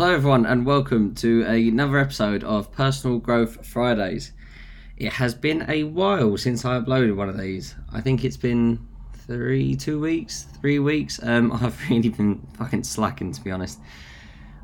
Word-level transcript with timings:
Hello, 0.00 0.14
everyone, 0.14 0.46
and 0.46 0.64
welcome 0.64 1.14
to 1.16 1.44
another 1.44 1.98
episode 1.98 2.42
of 2.42 2.72
Personal 2.72 3.18
Growth 3.18 3.66
Fridays. 3.66 4.32
It 4.96 5.12
has 5.12 5.34
been 5.34 5.66
a 5.68 5.84
while 5.84 6.38
since 6.38 6.64
I 6.64 6.80
uploaded 6.80 7.14
one 7.16 7.28
of 7.28 7.36
these. 7.36 7.74
I 7.92 8.00
think 8.00 8.24
it's 8.24 8.38
been 8.38 8.78
three, 9.26 9.76
two 9.76 10.00
weeks, 10.00 10.46
three 10.58 10.78
weeks. 10.78 11.20
Um, 11.22 11.52
I've 11.60 11.78
really 11.90 12.08
been 12.08 12.40
fucking 12.54 12.84
slacking, 12.84 13.32
to 13.32 13.44
be 13.44 13.50
honest. 13.50 13.78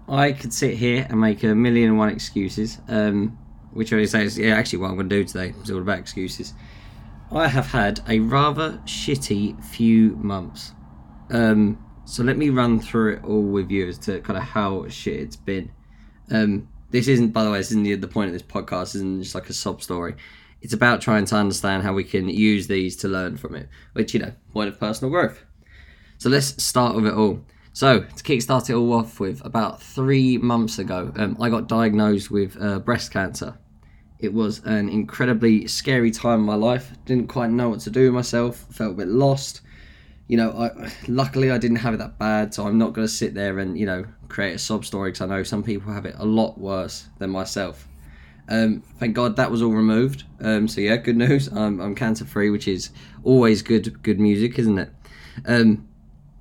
I 0.09 0.33
could 0.33 0.55
sit 0.55 0.79
here 0.79 1.07
and 1.11 1.21
make 1.21 1.43
a 1.43 1.55
million 1.55 1.91
and 1.91 1.99
one 1.99 2.09
excuses, 2.09 2.79
um, 2.89 3.37
which 3.73 3.93
I 3.93 4.07
say 4.07 4.25
is 4.25 4.39
yeah, 4.39 4.55
actually 4.55 4.79
what 4.79 4.89
I'm 4.89 4.97
going 4.97 5.11
to 5.11 5.17
do 5.17 5.25
today. 5.25 5.53
It's 5.61 5.71
all 5.71 5.83
about 5.83 5.99
excuses. 5.99 6.55
I 7.31 7.49
have 7.49 7.67
had 7.67 8.01
a 8.09 8.21
rather 8.21 8.81
shitty 8.87 9.63
few 9.63 10.17
months. 10.17 10.73
Um, 11.29 11.86
so 12.07 12.23
let 12.23 12.39
me 12.39 12.51
run 12.51 12.79
through 12.79 13.15
it 13.15 13.25
all 13.25 13.43
with 13.43 13.71
you 13.71 13.89
as 13.89 13.99
to 13.99 14.21
kind 14.21 14.39
of 14.39 14.45
how 14.45 14.89
shit 14.89 15.19
it's 15.19 15.37
been. 15.37 15.71
Um, 16.31 16.69
this 16.91 17.09
isn't, 17.09 17.33
by 17.33 17.43
the 17.43 17.51
way, 17.51 17.59
this 17.59 17.73
isn't 17.73 17.83
the, 17.83 17.97
the 17.97 18.07
point 18.07 18.29
of 18.29 18.33
this 18.33 18.43
podcast. 18.43 18.95
Isn't 18.95 19.23
just 19.23 19.35
like 19.35 19.51
a 19.51 19.53
sob 19.53 19.83
story. 19.83 20.15
It's 20.63 20.73
about 20.73 21.01
trying 21.01 21.25
to 21.27 21.37
understand 21.37 21.83
how 21.83 21.93
we 21.93 22.05
can 22.05 22.29
use 22.29 22.69
these 22.69 22.97
to 22.99 23.09
learn 23.09 23.37
from 23.37 23.57
it, 23.57 23.69
which 23.93 24.15
you 24.15 24.21
know, 24.21 24.33
point 24.53 24.69
of 24.69 24.79
personal 24.79 25.11
growth. 25.11 25.45
So 26.19 26.31
let's 26.31 26.63
start 26.63 26.95
with 26.95 27.07
it 27.07 27.15
all. 27.15 27.41
So 27.73 28.01
to 28.01 28.23
kickstart 28.23 28.71
it 28.71 28.75
all 28.75 28.93
off 28.95 29.19
with, 29.21 29.45
about 29.45 29.83
three 29.83 30.39
months 30.39 30.79
ago, 30.79 31.13
um, 31.17 31.37
I 31.41 31.51
got 31.51 31.69
diagnosed 31.69 32.31
with 32.31 32.57
uh, 32.61 32.79
breast 32.79 33.13
cancer. 33.13 33.59
It 34.21 34.33
was 34.33 34.61
an 34.65 34.89
incredibly 34.89 35.67
scary 35.67 36.11
time 36.11 36.41
in 36.41 36.47
my 36.47 36.55
life. 36.55 36.93
Didn't 37.05 37.27
quite 37.27 37.51
know 37.51 37.69
what 37.69 37.81
to 37.81 37.91
do 37.91 38.05
with 38.05 38.15
myself. 38.15 38.65
Felt 38.71 38.93
a 38.93 38.97
bit 38.97 39.09
lost 39.09 39.61
you 40.29 40.37
know, 40.37 40.51
I 40.51 40.93
luckily 41.07 41.51
I 41.51 41.59
didn't 41.59 41.79
have 41.79 41.95
it 41.95 41.99
that 41.99 42.19
bad, 42.19 42.53
so 42.53 42.67
I'm 42.67 42.79
not 42.79 42.93
going 42.93 43.07
to 43.07 43.13
sit 43.13 43.35
there 43.35 43.59
and 43.59 43.79
you 43.79 43.87
know 43.87 44.05
create 44.29 44.55
a 44.55 44.59
sob 44.59 44.85
story 44.85 45.11
because 45.11 45.21
I 45.23 45.27
know 45.27 45.43
some 45.43 45.63
people 45.63 45.93
have 45.93 46.07
it 46.07 46.17
a 46.19 46.25
lot 46.25 46.59
worse 46.59 47.07
than 47.19 47.31
myself. 47.31 47.89
Um, 48.49 48.83
thank 48.99 49.15
God 49.15 49.37
that 49.37 49.51
was 49.51 49.63
all 49.63 49.73
removed. 49.73 50.25
Um, 50.41 50.69
so 50.69 50.81
yeah, 50.81 50.97
good 50.97 51.17
news. 51.27 51.49
I'm, 51.49 51.81
I'm 51.81 51.95
cancer 51.95 52.25
free, 52.25 52.51
which 52.51 52.69
is 52.69 52.91
always 53.25 53.63
good 53.63 54.03
good 54.03 54.21
music, 54.21 54.59
isn't 54.59 54.79
it? 54.79 54.91
Um, 55.45 55.89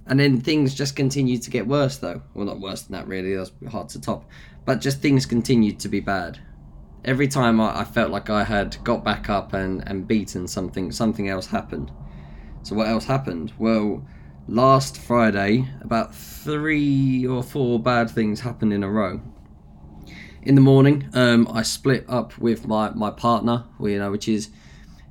and 0.08 0.20
then 0.20 0.40
things 0.40 0.76
just 0.76 0.96
continued 0.96 1.42
to 1.44 1.50
get 1.50 1.68
worse, 1.68 1.98
though. 1.98 2.22
Well, 2.34 2.46
not 2.46 2.60
worse 2.60 2.84
than 2.84 2.94
that, 2.94 3.08
really. 3.08 3.36
That's 3.36 3.52
hard 3.70 3.90
to 3.90 4.02
top. 4.02 4.30
But 4.64 4.82
just 4.82 5.02
things 5.02 5.26
continued 5.26 5.80
to 5.80 5.90
be 5.90 6.00
bad. 6.00 6.40
Every 7.04 7.28
time 7.28 7.60
I, 7.60 7.80
I 7.80 7.84
felt 7.84 8.12
like 8.12 8.30
I 8.30 8.44
had 8.44 8.78
got 8.84 9.04
back 9.04 9.30
up 9.30 9.54
and, 9.54 9.88
and 9.88 10.08
beaten 10.08 10.48
something, 10.48 10.92
something 10.92 11.28
else 11.28 11.48
happened. 11.48 11.92
So 12.66 12.76
what 12.76 12.88
else 12.88 13.06
happened? 13.06 13.54
Well, 13.60 14.04
last 14.48 14.98
Friday, 14.98 15.70
about 15.82 16.16
three 16.16 17.24
or 17.28 17.44
four 17.44 17.80
bad 17.80 18.10
things 18.10 18.40
happened 18.40 18.74
in 18.74 18.82
a 18.82 18.90
row. 18.90 19.22
In 20.42 20.56
the 20.56 20.62
morning, 20.62 21.08
um, 21.14 21.48
I 21.54 21.62
split 21.62 22.06
up 22.10 22.36
with 22.40 22.68
my, 22.68 22.90
my 22.90 23.12
partner, 23.12 23.66
you 23.80 24.00
know, 24.00 24.10
which 24.10 24.28
is 24.28 24.50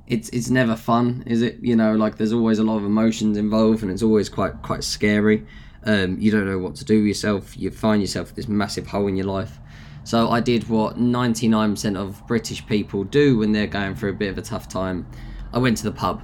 it's 0.05 0.27
it's 0.29 0.49
never 0.49 0.75
fun, 0.75 1.23
is 1.27 1.41
it? 1.41 1.59
You 1.61 1.77
know, 1.77 1.95
like 1.95 2.17
there's 2.17 2.33
always 2.33 2.59
a 2.59 2.63
lot 2.63 2.75
of 2.75 2.83
emotions 2.83 3.37
involved, 3.37 3.83
and 3.83 3.89
it's 3.89 4.03
always 4.03 4.27
quite 4.27 4.61
quite 4.61 4.83
scary. 4.83 5.45
Um, 5.85 6.19
you 6.19 6.31
don't 6.31 6.45
know 6.45 6.59
what 6.59 6.75
to 6.75 6.83
do 6.83 6.97
with 6.97 7.07
yourself. 7.07 7.55
You 7.55 7.71
find 7.71 8.01
yourself 8.01 8.35
this 8.35 8.49
massive 8.49 8.87
hole 8.87 9.07
in 9.07 9.15
your 9.15 9.27
life. 9.27 9.59
So 10.03 10.29
I 10.29 10.41
did 10.41 10.67
what 10.67 10.97
99% 10.97 11.95
of 11.95 12.27
British 12.27 12.67
people 12.67 13.05
do 13.05 13.37
when 13.37 13.53
they're 13.53 13.65
going 13.65 13.95
through 13.95 14.09
a 14.09 14.13
bit 14.13 14.29
of 14.29 14.37
a 14.37 14.41
tough 14.41 14.67
time. 14.67 15.07
I 15.53 15.59
went 15.59 15.77
to 15.77 15.83
the 15.85 15.93
pub 15.93 16.21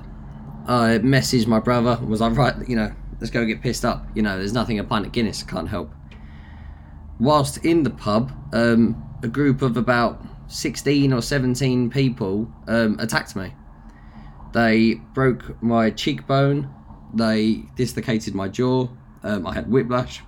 I 0.68 1.00
messaged 1.00 1.48
my 1.48 1.60
brother. 1.60 2.00
Was 2.06 2.22
like, 2.22 2.36
right, 2.38 2.56
you 2.68 2.76
know, 2.76 2.92
let's 3.20 3.32
go 3.32 3.46
get 3.46 3.62
pissed 3.62 3.86
up. 3.86 4.06
You 4.16 4.22
know, 4.22 4.38
there's 4.38 4.54
nothing 4.54 4.80
a 4.80 4.84
pint 4.84 5.06
of 5.06 5.12
Guinness 5.12 5.44
can't 5.44 5.70
help. 5.70 5.92
Whilst 7.20 7.64
in 7.66 7.84
the 7.84 7.90
pub, 7.90 8.32
um, 8.54 9.04
a 9.24 9.28
group 9.28 9.62
of 9.62 9.78
about 9.78 10.24
16 10.48 11.14
or 11.14 11.22
17 11.22 11.90
people 11.90 12.52
um, 12.68 12.98
attacked 13.00 13.36
me. 13.36 13.54
They 14.54 14.96
broke 15.14 15.62
my 15.62 15.92
cheekbone. 15.92 16.74
They 17.14 17.64
dislocated 17.76 18.36
my 18.36 18.48
jaw. 18.48 18.90
Um, 19.24 19.48
I 19.48 19.54
had 19.54 19.70
whiplash. 19.70 20.22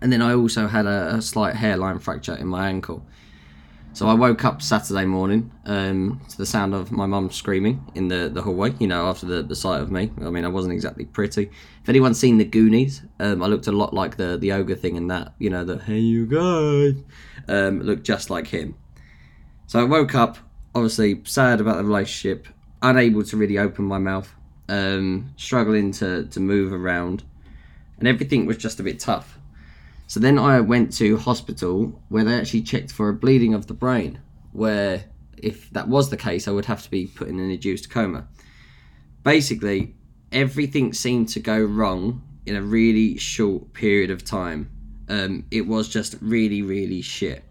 And 0.00 0.12
then 0.12 0.22
I 0.22 0.34
also 0.34 0.66
had 0.66 0.86
a, 0.86 1.16
a 1.16 1.22
slight 1.22 1.56
hairline 1.56 1.98
fracture 1.98 2.34
in 2.34 2.46
my 2.46 2.68
ankle. 2.68 3.04
So 3.92 4.06
I 4.06 4.14
woke 4.14 4.44
up 4.44 4.62
Saturday 4.62 5.04
morning 5.04 5.50
um, 5.66 6.20
to 6.30 6.38
the 6.38 6.46
sound 6.46 6.74
of 6.74 6.90
my 6.90 7.06
mum 7.06 7.30
screaming 7.30 7.84
in 7.94 8.08
the, 8.08 8.30
the 8.32 8.40
hallway, 8.40 8.72
you 8.78 8.86
know, 8.86 9.06
after 9.06 9.26
the, 9.26 9.42
the 9.42 9.56
sight 9.56 9.82
of 9.82 9.90
me. 9.90 10.10
I 10.22 10.30
mean, 10.30 10.44
I 10.44 10.48
wasn't 10.48 10.72
exactly 10.72 11.04
pretty. 11.04 11.50
If 11.82 11.88
anyone's 11.88 12.18
seen 12.18 12.38
the 12.38 12.44
Goonies, 12.44 13.02
um, 13.18 13.42
I 13.42 13.46
looked 13.46 13.66
a 13.66 13.72
lot 13.72 13.92
like 13.92 14.16
the, 14.16 14.38
the 14.38 14.52
ogre 14.52 14.76
thing 14.76 14.96
in 14.96 15.08
that, 15.08 15.34
you 15.38 15.50
know, 15.50 15.64
the 15.64 15.78
hey 15.78 15.98
you 15.98 16.24
guys, 16.24 17.02
um, 17.48 17.82
looked 17.82 18.04
just 18.04 18.30
like 18.30 18.46
him. 18.46 18.74
So 19.66 19.80
I 19.80 19.84
woke 19.84 20.14
up, 20.14 20.38
obviously 20.74 21.20
sad 21.24 21.60
about 21.60 21.76
the 21.76 21.84
relationship, 21.84 22.46
unable 22.80 23.24
to 23.24 23.36
really 23.36 23.58
open 23.58 23.84
my 23.84 23.98
mouth, 23.98 24.32
um, 24.68 25.34
struggling 25.36 25.92
to, 25.92 26.24
to 26.26 26.40
move 26.40 26.72
around, 26.72 27.24
and 27.98 28.08
everything 28.08 28.46
was 28.46 28.56
just 28.56 28.80
a 28.80 28.82
bit 28.82 28.98
tough. 28.98 29.38
So 30.10 30.18
then 30.18 30.40
I 30.40 30.60
went 30.60 30.92
to 30.94 31.18
hospital 31.18 32.02
where 32.08 32.24
they 32.24 32.34
actually 32.34 32.62
checked 32.62 32.90
for 32.90 33.08
a 33.08 33.14
bleeding 33.14 33.54
of 33.54 33.68
the 33.68 33.74
brain, 33.74 34.18
where 34.50 35.04
if 35.36 35.70
that 35.70 35.86
was 35.86 36.10
the 36.10 36.16
case, 36.16 36.48
I 36.48 36.50
would 36.50 36.64
have 36.64 36.82
to 36.82 36.90
be 36.90 37.06
put 37.06 37.28
in 37.28 37.38
an 37.38 37.48
induced 37.48 37.90
coma. 37.90 38.26
Basically, 39.22 39.94
everything 40.32 40.92
seemed 40.92 41.28
to 41.28 41.38
go 41.38 41.60
wrong 41.60 42.22
in 42.44 42.56
a 42.56 42.60
really 42.60 43.18
short 43.18 43.72
period 43.72 44.10
of 44.10 44.24
time. 44.24 44.68
Um, 45.08 45.46
it 45.52 45.68
was 45.68 45.88
just 45.88 46.16
really, 46.20 46.62
really 46.62 47.02
shit. 47.02 47.44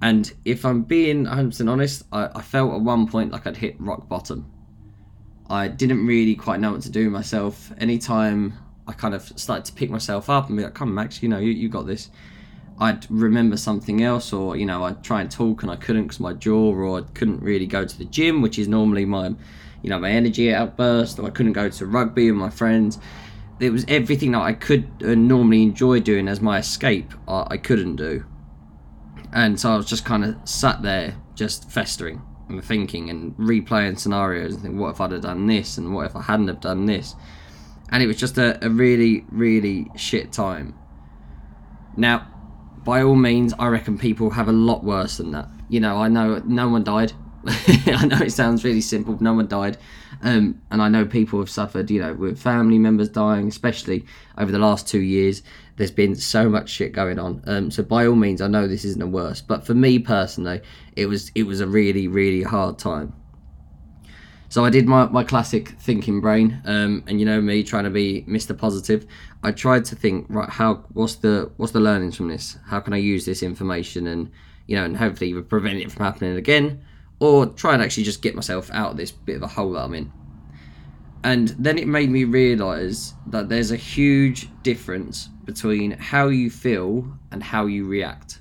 And 0.00 0.32
if 0.46 0.64
I'm 0.64 0.84
being 0.84 1.26
100% 1.26 1.70
honest, 1.70 2.02
I, 2.10 2.30
I 2.34 2.40
felt 2.40 2.72
at 2.72 2.80
one 2.80 3.06
point 3.06 3.30
like 3.30 3.46
I'd 3.46 3.58
hit 3.58 3.78
rock 3.78 4.08
bottom. 4.08 4.50
I 5.50 5.68
didn't 5.68 6.06
really 6.06 6.34
quite 6.34 6.60
know 6.60 6.72
what 6.72 6.80
to 6.84 6.90
do 6.90 7.10
myself. 7.10 7.70
Anytime 7.76 8.54
I 8.88 8.94
kind 8.94 9.14
of 9.14 9.22
started 9.38 9.66
to 9.66 9.72
pick 9.74 9.90
myself 9.90 10.30
up 10.30 10.48
and 10.48 10.56
be 10.56 10.64
like, 10.64 10.74
"Come, 10.74 10.88
on, 10.88 10.94
Max, 10.94 11.22
you 11.22 11.28
know, 11.28 11.38
you, 11.38 11.50
you 11.50 11.68
got 11.68 11.86
this." 11.86 12.10
I'd 12.80 13.10
remember 13.10 13.56
something 13.56 14.02
else, 14.02 14.32
or 14.32 14.56
you 14.56 14.64
know, 14.64 14.84
I'd 14.84 15.02
try 15.04 15.20
and 15.20 15.30
talk 15.30 15.62
and 15.62 15.70
I 15.70 15.76
couldn't 15.76 16.04
because 16.04 16.20
my 16.20 16.32
jaw, 16.32 16.72
or 16.72 16.98
I 16.98 17.02
couldn't 17.12 17.42
really 17.42 17.66
go 17.66 17.84
to 17.84 17.98
the 17.98 18.04
gym, 18.04 18.40
which 18.40 18.58
is 18.58 18.68
normally 18.68 19.04
my, 19.04 19.34
you 19.82 19.90
know, 19.90 19.98
my 19.98 20.10
energy 20.10 20.54
outburst, 20.54 21.18
or 21.18 21.26
I 21.26 21.30
couldn't 21.30 21.52
go 21.52 21.68
to 21.68 21.86
rugby 21.86 22.30
with 22.30 22.40
my 22.40 22.50
friends. 22.50 22.98
It 23.60 23.70
was 23.70 23.84
everything 23.88 24.32
that 24.32 24.42
I 24.42 24.52
could 24.52 25.02
normally 25.02 25.64
enjoy 25.64 26.00
doing 26.00 26.28
as 26.28 26.40
my 26.40 26.58
escape. 26.58 27.12
I, 27.26 27.46
I 27.50 27.56
couldn't 27.56 27.96
do, 27.96 28.24
and 29.32 29.60
so 29.60 29.72
I 29.72 29.76
was 29.76 29.86
just 29.86 30.04
kind 30.04 30.24
of 30.24 30.36
sat 30.48 30.82
there, 30.82 31.16
just 31.34 31.70
festering 31.70 32.22
and 32.48 32.64
thinking 32.64 33.10
and 33.10 33.36
replaying 33.36 33.98
scenarios 33.98 34.54
and 34.54 34.62
think, 34.62 34.78
what 34.78 34.90
if 34.90 35.00
I'd 35.00 35.10
have 35.10 35.22
done 35.22 35.46
this, 35.46 35.76
and 35.76 35.92
what 35.92 36.06
if 36.06 36.16
I 36.16 36.22
hadn't 36.22 36.48
have 36.48 36.60
done 36.60 36.86
this 36.86 37.16
and 37.90 38.02
it 38.02 38.06
was 38.06 38.16
just 38.16 38.38
a, 38.38 38.64
a 38.64 38.70
really, 38.70 39.24
really 39.30 39.90
shit 39.96 40.32
time. 40.32 40.74
Now, 41.96 42.26
by 42.84 43.02
all 43.02 43.16
means, 43.16 43.54
I 43.58 43.68
reckon 43.68 43.98
people 43.98 44.30
have 44.30 44.48
a 44.48 44.52
lot 44.52 44.84
worse 44.84 45.16
than 45.18 45.32
that. 45.32 45.48
You 45.68 45.80
know, 45.80 45.96
I 45.96 46.08
know 46.08 46.42
no 46.46 46.68
one 46.68 46.84
died. 46.84 47.12
I 47.46 48.06
know 48.06 48.18
it 48.18 48.32
sounds 48.32 48.64
really 48.64 48.80
simple, 48.80 49.16
no 49.20 49.34
one 49.34 49.46
died. 49.46 49.78
Um, 50.22 50.60
and 50.70 50.82
I 50.82 50.88
know 50.88 51.04
people 51.04 51.38
have 51.38 51.50
suffered, 51.50 51.90
you 51.90 52.00
know, 52.00 52.14
with 52.14 52.40
family 52.40 52.78
members 52.78 53.08
dying, 53.08 53.48
especially 53.48 54.04
over 54.36 54.50
the 54.50 54.58
last 54.58 54.88
two 54.88 55.00
years. 55.00 55.42
There's 55.76 55.90
been 55.92 56.16
so 56.16 56.48
much 56.48 56.70
shit 56.70 56.92
going 56.92 57.18
on. 57.18 57.42
Um, 57.46 57.70
so 57.70 57.82
by 57.82 58.06
all 58.06 58.16
means, 58.16 58.40
I 58.40 58.48
know 58.48 58.66
this 58.66 58.84
isn't 58.84 58.98
the 58.98 59.06
worst, 59.06 59.46
but 59.46 59.64
for 59.64 59.74
me 59.74 59.98
personally, 59.98 60.60
it 60.96 61.06
was 61.06 61.30
it 61.34 61.44
was 61.44 61.60
a 61.60 61.66
really 61.66 62.08
really 62.08 62.42
hard 62.42 62.78
time. 62.78 63.12
So 64.50 64.64
I 64.64 64.70
did 64.70 64.86
my, 64.86 65.04
my 65.06 65.24
classic 65.24 65.68
thinking 65.78 66.20
brain, 66.20 66.62
um, 66.64 67.04
and 67.06 67.20
you 67.20 67.26
know 67.26 67.40
me 67.40 67.62
trying 67.62 67.84
to 67.84 67.90
be 67.90 68.24
Mr. 68.26 68.56
Positive. 68.56 69.06
I 69.42 69.52
tried 69.52 69.84
to 69.86 69.96
think 69.96 70.26
right 70.30 70.48
how 70.48 70.84
what's 70.94 71.16
the 71.16 71.50
what's 71.58 71.72
the 71.72 71.80
learnings 71.80 72.16
from 72.16 72.28
this? 72.28 72.56
How 72.64 72.80
can 72.80 72.94
I 72.94 72.96
use 72.96 73.26
this 73.26 73.42
information 73.42 74.06
and 74.06 74.30
you 74.66 74.76
know 74.76 74.84
and 74.84 74.96
hopefully 74.96 75.30
either 75.30 75.42
prevent 75.42 75.78
it 75.78 75.92
from 75.92 76.04
happening 76.04 76.36
again, 76.36 76.82
or 77.20 77.46
try 77.46 77.74
and 77.74 77.82
actually 77.82 78.04
just 78.04 78.22
get 78.22 78.34
myself 78.34 78.70
out 78.72 78.92
of 78.92 78.96
this 78.96 79.10
bit 79.10 79.36
of 79.36 79.42
a 79.42 79.46
hole 79.46 79.72
that 79.72 79.80
I'm 79.80 79.94
in. 79.94 80.10
And 81.24 81.48
then 81.58 81.76
it 81.76 81.88
made 81.88 82.10
me 82.10 82.24
realise 82.24 83.12
that 83.26 83.50
there's 83.50 83.70
a 83.70 83.76
huge 83.76 84.48
difference 84.62 85.28
between 85.44 85.90
how 85.90 86.28
you 86.28 86.48
feel 86.48 87.06
and 87.32 87.42
how 87.42 87.66
you 87.66 87.86
react. 87.86 88.40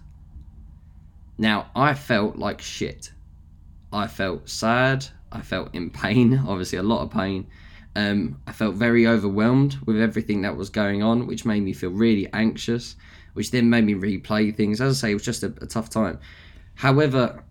Now 1.37 1.69
I 1.75 1.93
felt 1.95 2.37
like 2.37 2.61
shit. 2.61 3.11
I 3.91 4.07
felt 4.07 4.47
sad. 4.47 5.05
I 5.37 5.41
felt 5.41 5.73
in 5.75 5.89
pain, 5.91 6.41
obviously 6.47 6.79
a 6.79 6.83
lot 6.83 7.03
of 7.03 7.11
pain. 7.11 7.47
Um, 7.95 8.41
I 8.47 8.51
felt 8.51 8.75
very 8.75 9.07
overwhelmed 9.07 9.77
with 9.85 9.99
everything 9.99 10.41
that 10.41 10.55
was 10.55 10.69
going 10.69 11.03
on, 11.03 11.27
which 11.27 11.45
made 11.45 11.63
me 11.63 11.73
feel 11.73 11.91
really 11.91 12.27
anxious, 12.33 12.95
which 13.33 13.51
then 13.51 13.69
made 13.69 13.85
me 13.85 13.93
replay 13.93 14.55
things. 14.55 14.81
As 14.81 14.97
I 14.97 15.07
say, 15.07 15.11
it 15.11 15.15
was 15.15 15.23
just 15.23 15.43
a, 15.43 15.53
a 15.61 15.67
tough 15.67 15.89
time. 15.89 16.19
However, 16.75 17.43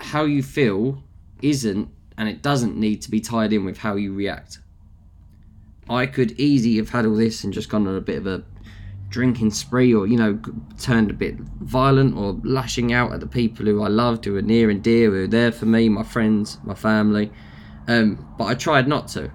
how 0.00 0.24
you 0.24 0.42
feel 0.42 1.02
isn't 1.42 1.88
and 2.16 2.28
it 2.28 2.42
doesn't 2.42 2.76
need 2.76 3.02
to 3.02 3.10
be 3.10 3.20
tied 3.20 3.52
in 3.52 3.64
with 3.64 3.78
how 3.78 3.96
you 3.96 4.14
react. 4.14 4.58
I 5.88 6.06
could 6.06 6.32
easily 6.32 6.76
have 6.76 6.90
had 6.90 7.06
all 7.06 7.16
this 7.16 7.44
and 7.44 7.52
just 7.52 7.68
gone 7.68 7.86
on 7.86 7.96
a 7.96 8.00
bit 8.00 8.18
of 8.18 8.26
a 8.26 8.44
drinking 9.10 9.50
spree 9.50 9.92
or 9.92 10.06
you 10.06 10.16
know 10.16 10.40
turned 10.78 11.10
a 11.10 11.14
bit 11.14 11.34
violent 11.60 12.16
or 12.16 12.40
lashing 12.44 12.92
out 12.92 13.12
at 13.12 13.20
the 13.20 13.26
people 13.26 13.66
who 13.66 13.82
I 13.82 13.88
loved 13.88 14.24
who 14.24 14.32
were 14.32 14.42
near 14.42 14.70
and 14.70 14.82
dear 14.82 15.10
who 15.10 15.20
were 15.22 15.26
there 15.26 15.52
for 15.52 15.66
me 15.66 15.88
my 15.88 16.04
friends 16.04 16.58
my 16.64 16.74
family. 16.74 17.30
Um, 17.88 18.24
but 18.38 18.44
I 18.44 18.54
tried 18.54 18.86
not 18.86 19.08
to 19.08 19.30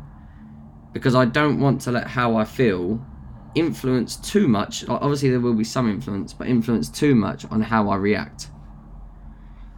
because 0.94 1.14
I 1.14 1.26
don't 1.26 1.60
want 1.60 1.82
to 1.82 1.92
let 1.92 2.08
how 2.08 2.38
I 2.38 2.46
feel 2.46 3.06
influence 3.54 4.16
too 4.16 4.48
much. 4.48 4.88
Obviously 4.88 5.30
there 5.30 5.42
will 5.42 5.54
be 5.54 5.66
some 5.66 5.90
influence 5.90 6.34
but 6.34 6.48
influence 6.48 6.90
too 6.90 7.14
much 7.14 7.46
on 7.52 7.62
how 7.62 7.90
I 7.90 7.98
react. 7.98 8.48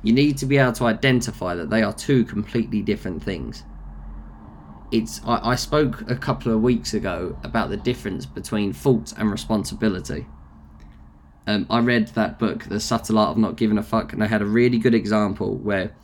You 0.04 0.14
need 0.14 0.38
to 0.38 0.46
be 0.46 0.58
able 0.58 0.74
to 0.74 0.86
identify 0.86 1.56
that 1.56 1.72
they 1.72 1.82
are 1.82 1.92
two 1.92 2.24
completely 2.24 2.84
different 2.84 3.22
things 3.24 3.64
it's 4.92 5.22
I, 5.25 5.51
I 5.51 5.56
spoke 5.56 6.10
a 6.10 6.16
couple 6.16 6.54
of 6.54 6.62
weeks 6.62 6.94
ago 6.94 7.38
about 7.44 7.69
the 7.69 7.78
difference 7.78 8.25
between 8.25 8.74
fault 8.74 9.13
and 9.18 9.31
responsibility. 9.31 10.28
Um, 11.45 11.66
I 11.69 11.80
read 11.80 12.10
that 12.10 12.39
book, 12.39 12.66
The 12.66 12.80
Subtle 12.80 13.18
Art 13.18 13.31
of 13.31 13.38
Not 13.38 13.56
Giving 13.56 13.78
a 13.78 13.84
Fuck, 13.84 14.12
and 14.12 14.22
they 14.22 14.28
had 14.28 14.42
a 14.42 14.45
really 14.45 14.78
good 14.78 14.94
example 14.94 15.56
where 15.56 15.95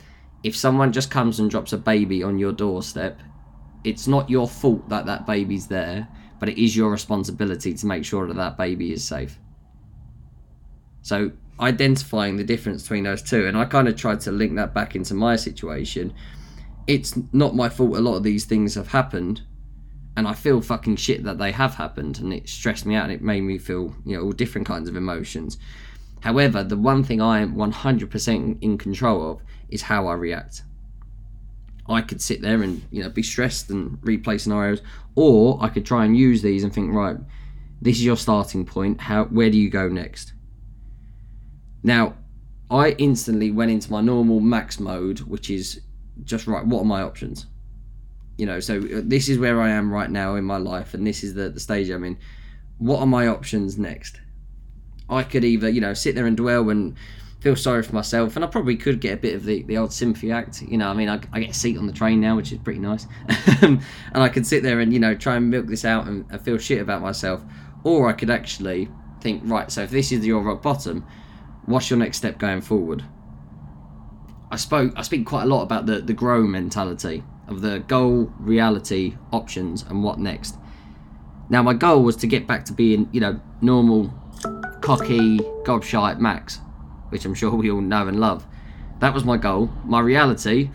if 0.42 0.56
someone 0.56 0.94
just 0.94 1.12
comes 1.12 1.40
and 1.40 1.50
drops 1.50 1.74
a 1.74 1.78
baby 1.78 2.24
on 2.24 2.40
your 2.40 2.54
doorstep, 2.54 3.20
it's 3.84 4.08
not 4.08 4.30
your 4.30 4.48
fault 4.48 4.88
that 4.90 5.06
that 5.06 5.26
baby's 5.26 5.68
there, 5.68 6.08
but 6.40 6.48
it 6.48 6.62
is 6.62 6.76
your 6.76 6.90
responsibility 6.90 7.74
to 7.74 7.86
make 7.86 8.06
sure 8.06 8.28
that 8.28 8.36
that 8.36 8.58
baby 8.58 8.94
is 8.94 9.06
safe. 9.06 9.38
So 11.02 11.32
identifying 11.60 12.38
the 12.38 12.44
difference 12.46 12.84
between 12.84 13.04
those 13.04 13.22
two, 13.22 13.46
and 13.46 13.58
I 13.58 13.66
kind 13.66 13.90
of 13.90 13.98
tried 13.98 14.22
to 14.22 14.32
link 14.32 14.56
that 14.56 14.74
back 14.74 14.96
into 14.96 15.14
my 15.14 15.36
situation 15.36 16.14
it's 16.88 17.18
not 17.32 17.56
my 17.56 17.70
fault 17.70 17.96
a 17.96 18.02
lot 18.02 18.16
of 18.16 18.24
these 18.24 18.46
things 18.46 18.76
have 18.76 18.88
happened 18.88 19.42
and 20.16 20.28
I 20.28 20.34
feel 20.34 20.62
fucking 20.62 20.98
shit 20.98 21.24
that 21.24 21.38
they 21.38 21.52
have 21.52 21.76
happened 21.76 22.20
and 22.20 22.34
it 22.34 22.48
stressed 22.48 22.86
me 22.86 22.96
out 22.96 23.06
and 23.06 23.14
it 23.14 23.22
made 23.22 23.42
me 23.42 23.58
feel, 23.58 23.96
you 24.06 24.16
know, 24.16 24.24
all 24.24 24.32
different 24.32 24.68
kinds 24.68 24.88
of 24.88 24.96
emotions. 24.96 25.58
However, 26.22 26.64
the 26.64 26.78
one 26.78 27.04
thing 27.04 27.20
I 27.20 27.40
am 27.40 27.56
100% 27.56 28.58
in 28.62 28.78
control 28.78 29.32
of 29.32 29.42
is 29.70 29.82
how 29.82 30.08
I 30.08 30.14
react. 30.14 30.64
I 31.90 32.02
could 32.02 32.22
sit 32.22 32.42
there 32.42 32.62
and, 32.62 32.84
you 32.92 33.04
know, 33.04 33.10
be 33.10 33.24
stressed 33.24 33.70
and 33.72 33.98
replay 34.02 34.40
scenarios 34.40 34.82
or 35.16 35.58
I 35.62 35.70
could 35.70 35.86
try 35.86 36.06
and 36.06 36.16
use 36.16 36.42
these 36.42 36.64
and 36.64 36.72
think, 36.72 36.94
right, 36.94 37.18
this 37.82 37.98
is 37.98 38.06
your 38.06 38.16
starting 38.16 38.66
point. 38.66 39.02
How 39.02 39.26
where 39.26 39.50
do 39.50 39.58
you 39.58 39.70
go 39.70 39.90
next? 39.90 40.34
Now, 41.82 42.16
I 42.70 42.92
instantly 42.92 43.52
went 43.52 43.72
into 43.72 43.92
my 43.92 44.00
normal 44.00 44.40
max 44.40 44.80
mode, 44.80 45.20
which 45.22 45.50
is 45.50 45.82
just 46.24 46.48
right 46.48 46.66
what 46.66 46.82
are 46.82 46.86
my 46.86 47.02
options? 47.02 47.48
You 48.38 48.46
know 48.46 48.60
so 48.60 48.78
uh, 48.78 49.02
this 49.04 49.30
is 49.30 49.38
where 49.38 49.62
i 49.62 49.70
am 49.70 49.92
right 49.92 50.10
now 50.10 50.36
in 50.36 50.44
my 50.44 50.58
life 50.58 50.94
and 50.94 51.06
this 51.06 51.24
is 51.24 51.34
the, 51.34 51.50
the 51.50 51.60
stage 51.60 51.90
i'm 51.90 52.04
in. 52.04 52.18
What 52.80 53.00
are 53.00 53.08
my 53.08 53.28
options 53.28 53.78
next? 53.78 54.20
I 55.10 55.24
could 55.24 55.44
either 55.44 55.70
you 55.70 55.82
know 55.82 55.94
sit 55.94 56.16
there 56.16 56.26
and 56.26 56.36
dwell 56.38 56.70
and 56.70 56.96
feel 57.44 57.56
sorry 57.58 57.84
for 57.84 57.94
myself 57.94 58.38
and 58.38 58.46
i 58.46 58.48
probably 58.48 58.78
could 58.78 59.02
get 59.02 59.14
a 59.16 59.18
bit 59.18 59.36
of 59.36 59.44
the, 59.44 59.64
the 59.64 59.78
old 59.78 59.92
sympathy 59.92 60.32
act 60.32 60.62
you 60.62 60.78
know 60.78 60.88
i 60.88 60.94
mean 60.94 61.10
I, 61.10 61.20
I 61.34 61.42
get 61.42 61.50
a 61.50 61.54
seat 61.54 61.78
on 61.78 61.88
the 61.88 61.92
train 61.92 62.22
now 62.22 62.38
which 62.38 62.54
is 62.54 62.58
pretty 62.60 62.80
nice. 62.80 63.06
And 63.62 63.82
i 64.14 64.30
could 64.30 64.48
sit 64.48 64.64
there 64.64 64.80
and 64.80 64.94
you 64.94 65.00
know 65.00 65.14
try 65.14 65.36
and 65.36 65.50
milk 65.50 65.68
this 65.68 65.84
out 65.84 66.08
and, 66.08 66.26
and 66.32 66.42
feel 66.42 66.58
shit 66.58 66.82
about 66.82 67.02
myself. 67.02 67.44
Or 67.84 68.08
i 68.08 68.14
could 68.14 68.30
actually 68.30 68.88
think 69.20 69.42
right 69.46 69.70
so 69.70 69.82
if 69.82 69.90
this 69.90 70.14
is 70.14 70.26
your 70.26 70.42
rock 70.42 70.62
bottom 70.62 71.06
what's 71.66 71.90
your 71.90 72.00
next 72.00 72.18
step 72.18 72.38
going 72.38 72.62
forward 72.62 73.04
I 74.54 74.56
spoke 74.56 74.94
I 74.96 75.02
speak 75.02 75.26
quite 75.26 75.44
a 75.44 75.48
lot 75.48 75.64
about 75.64 75.88
the 75.88 76.00
the 76.00 76.14
grow 76.14 76.44
mentality 76.44 77.24
of 77.48 77.62
the 77.62 77.80
goal, 77.80 78.32
reality, 78.38 79.18
options, 79.32 79.82
and 79.82 80.04
what 80.04 80.20
next. 80.20 80.58
Now 81.50 81.64
my 81.64 81.74
goal 81.74 82.04
was 82.04 82.16
to 82.18 82.28
get 82.28 82.46
back 82.46 82.64
to 82.66 82.74
being 82.74 83.10
you 83.12 83.20
know 83.20 83.40
normal, 83.62 84.14
cocky, 84.82 85.40
gobshite 85.66 86.20
Max, 86.20 86.60
which 87.10 87.26
I'm 87.26 87.34
sure 87.34 87.50
we 87.56 87.72
all 87.72 87.82
know 87.82 88.08
and 88.08 88.20
love. 88.20 88.46
That 89.00 89.12
was 89.12 89.24
my 89.24 89.38
goal. 89.38 89.72
My 89.86 90.02
reality, 90.02 90.70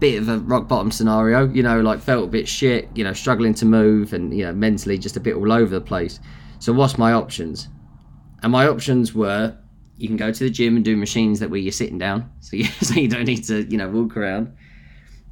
bit 0.00 0.20
of 0.20 0.28
a 0.28 0.38
rock 0.40 0.68
bottom 0.68 0.90
scenario. 0.90 1.48
You 1.48 1.62
know, 1.62 1.80
like 1.80 2.00
felt 2.00 2.24
a 2.24 2.30
bit 2.30 2.46
shit. 2.46 2.90
You 2.94 3.04
know, 3.04 3.14
struggling 3.14 3.54
to 3.54 3.64
move 3.64 4.12
and 4.12 4.36
you 4.36 4.44
know 4.44 4.52
mentally 4.52 4.98
just 4.98 5.16
a 5.16 5.20
bit 5.20 5.34
all 5.34 5.50
over 5.50 5.74
the 5.74 5.80
place. 5.80 6.20
So 6.58 6.74
what's 6.74 6.98
my 6.98 7.14
options? 7.14 7.68
And 8.42 8.52
my 8.52 8.68
options 8.68 9.14
were 9.14 9.56
you 9.96 10.08
can 10.08 10.16
go 10.16 10.32
to 10.32 10.44
the 10.44 10.50
gym 10.50 10.76
and 10.76 10.84
do 10.84 10.96
machines 10.96 11.40
that 11.40 11.50
where 11.50 11.60
you're 11.60 11.72
sitting 11.72 11.98
down, 11.98 12.30
so 12.40 12.56
you, 12.56 12.64
so 12.64 12.94
you 12.94 13.08
don't 13.08 13.24
need 13.24 13.44
to 13.44 13.62
you 13.64 13.78
know 13.78 13.88
walk 13.88 14.16
around. 14.16 14.56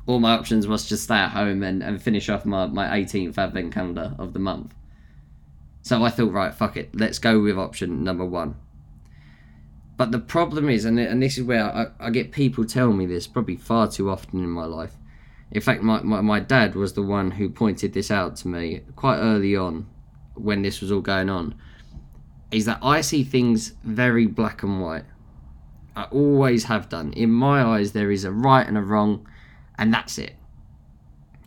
All 0.07 0.19
my 0.19 0.33
options 0.33 0.67
was 0.67 0.89
just 0.89 1.05
stay 1.05 1.15
at 1.15 1.31
home 1.31 1.63
and, 1.63 1.81
and 1.81 2.03
finish 2.03 2.29
off 2.29 2.45
my, 2.45 2.67
my 2.67 2.89
18th 2.89 3.39
advent 3.39 3.73
calendar 3.73 4.17
of 4.19 4.33
the 4.33 4.41
month. 4.41 4.75
So 5.83 6.03
I 6.03 6.11
thought, 6.11 6.33
right, 6.33 6.53
fuck 6.53 6.77
it, 6.77 6.91
let's 6.93 7.21
go 7.21 7.41
with 7.41 7.57
option 7.57 8.03
number 8.03 8.25
one. 8.25 8.57
But 9.97 10.11
the 10.11 10.19
problem 10.19 10.69
is, 10.69 10.85
and, 10.85 10.99
and 10.99 11.23
this 11.23 11.39
is 11.39 11.45
where 11.45 11.65
I, 11.65 11.87
I 12.01 12.11
get 12.11 12.33
people 12.33 12.65
tell 12.65 12.93
me 12.93 13.07
this 13.07 13.29
probably 13.29 13.55
far 13.55 13.87
too 13.89 14.11
often 14.11 14.43
in 14.43 14.51
my 14.51 14.65
life. 14.65 14.97
In 15.53 15.61
fact, 15.61 15.83
my, 15.83 16.03
my, 16.03 16.21
my 16.21 16.41
dad 16.41 16.75
was 16.75 16.95
the 16.95 17.03
one 17.03 17.31
who 17.31 17.49
pointed 17.49 17.93
this 17.93 18.11
out 18.11 18.35
to 18.37 18.49
me 18.49 18.81
quite 18.97 19.19
early 19.19 19.55
on 19.55 19.87
when 20.35 20.63
this 20.63 20.81
was 20.81 20.91
all 20.91 21.01
going 21.01 21.31
on 21.31 21.55
is 22.53 22.67
that 22.67 22.79
I 22.83 23.01
see 23.01 23.25
things 23.25 23.73
very 23.83 24.27
black 24.27 24.63
and 24.63 24.81
white. 24.81 25.05
I 25.97 26.05
always 26.05 26.65
have 26.65 26.89
done. 26.89 27.13
In 27.15 27.31
my 27.31 27.63
eyes, 27.63 27.93
there 27.93 28.11
is 28.11 28.25
a 28.25 28.31
right 28.31 28.67
and 28.67 28.79
a 28.79 28.83
wrong, 28.83 29.27
and 29.79 29.93
that's 29.93 30.19
it. 30.19 30.35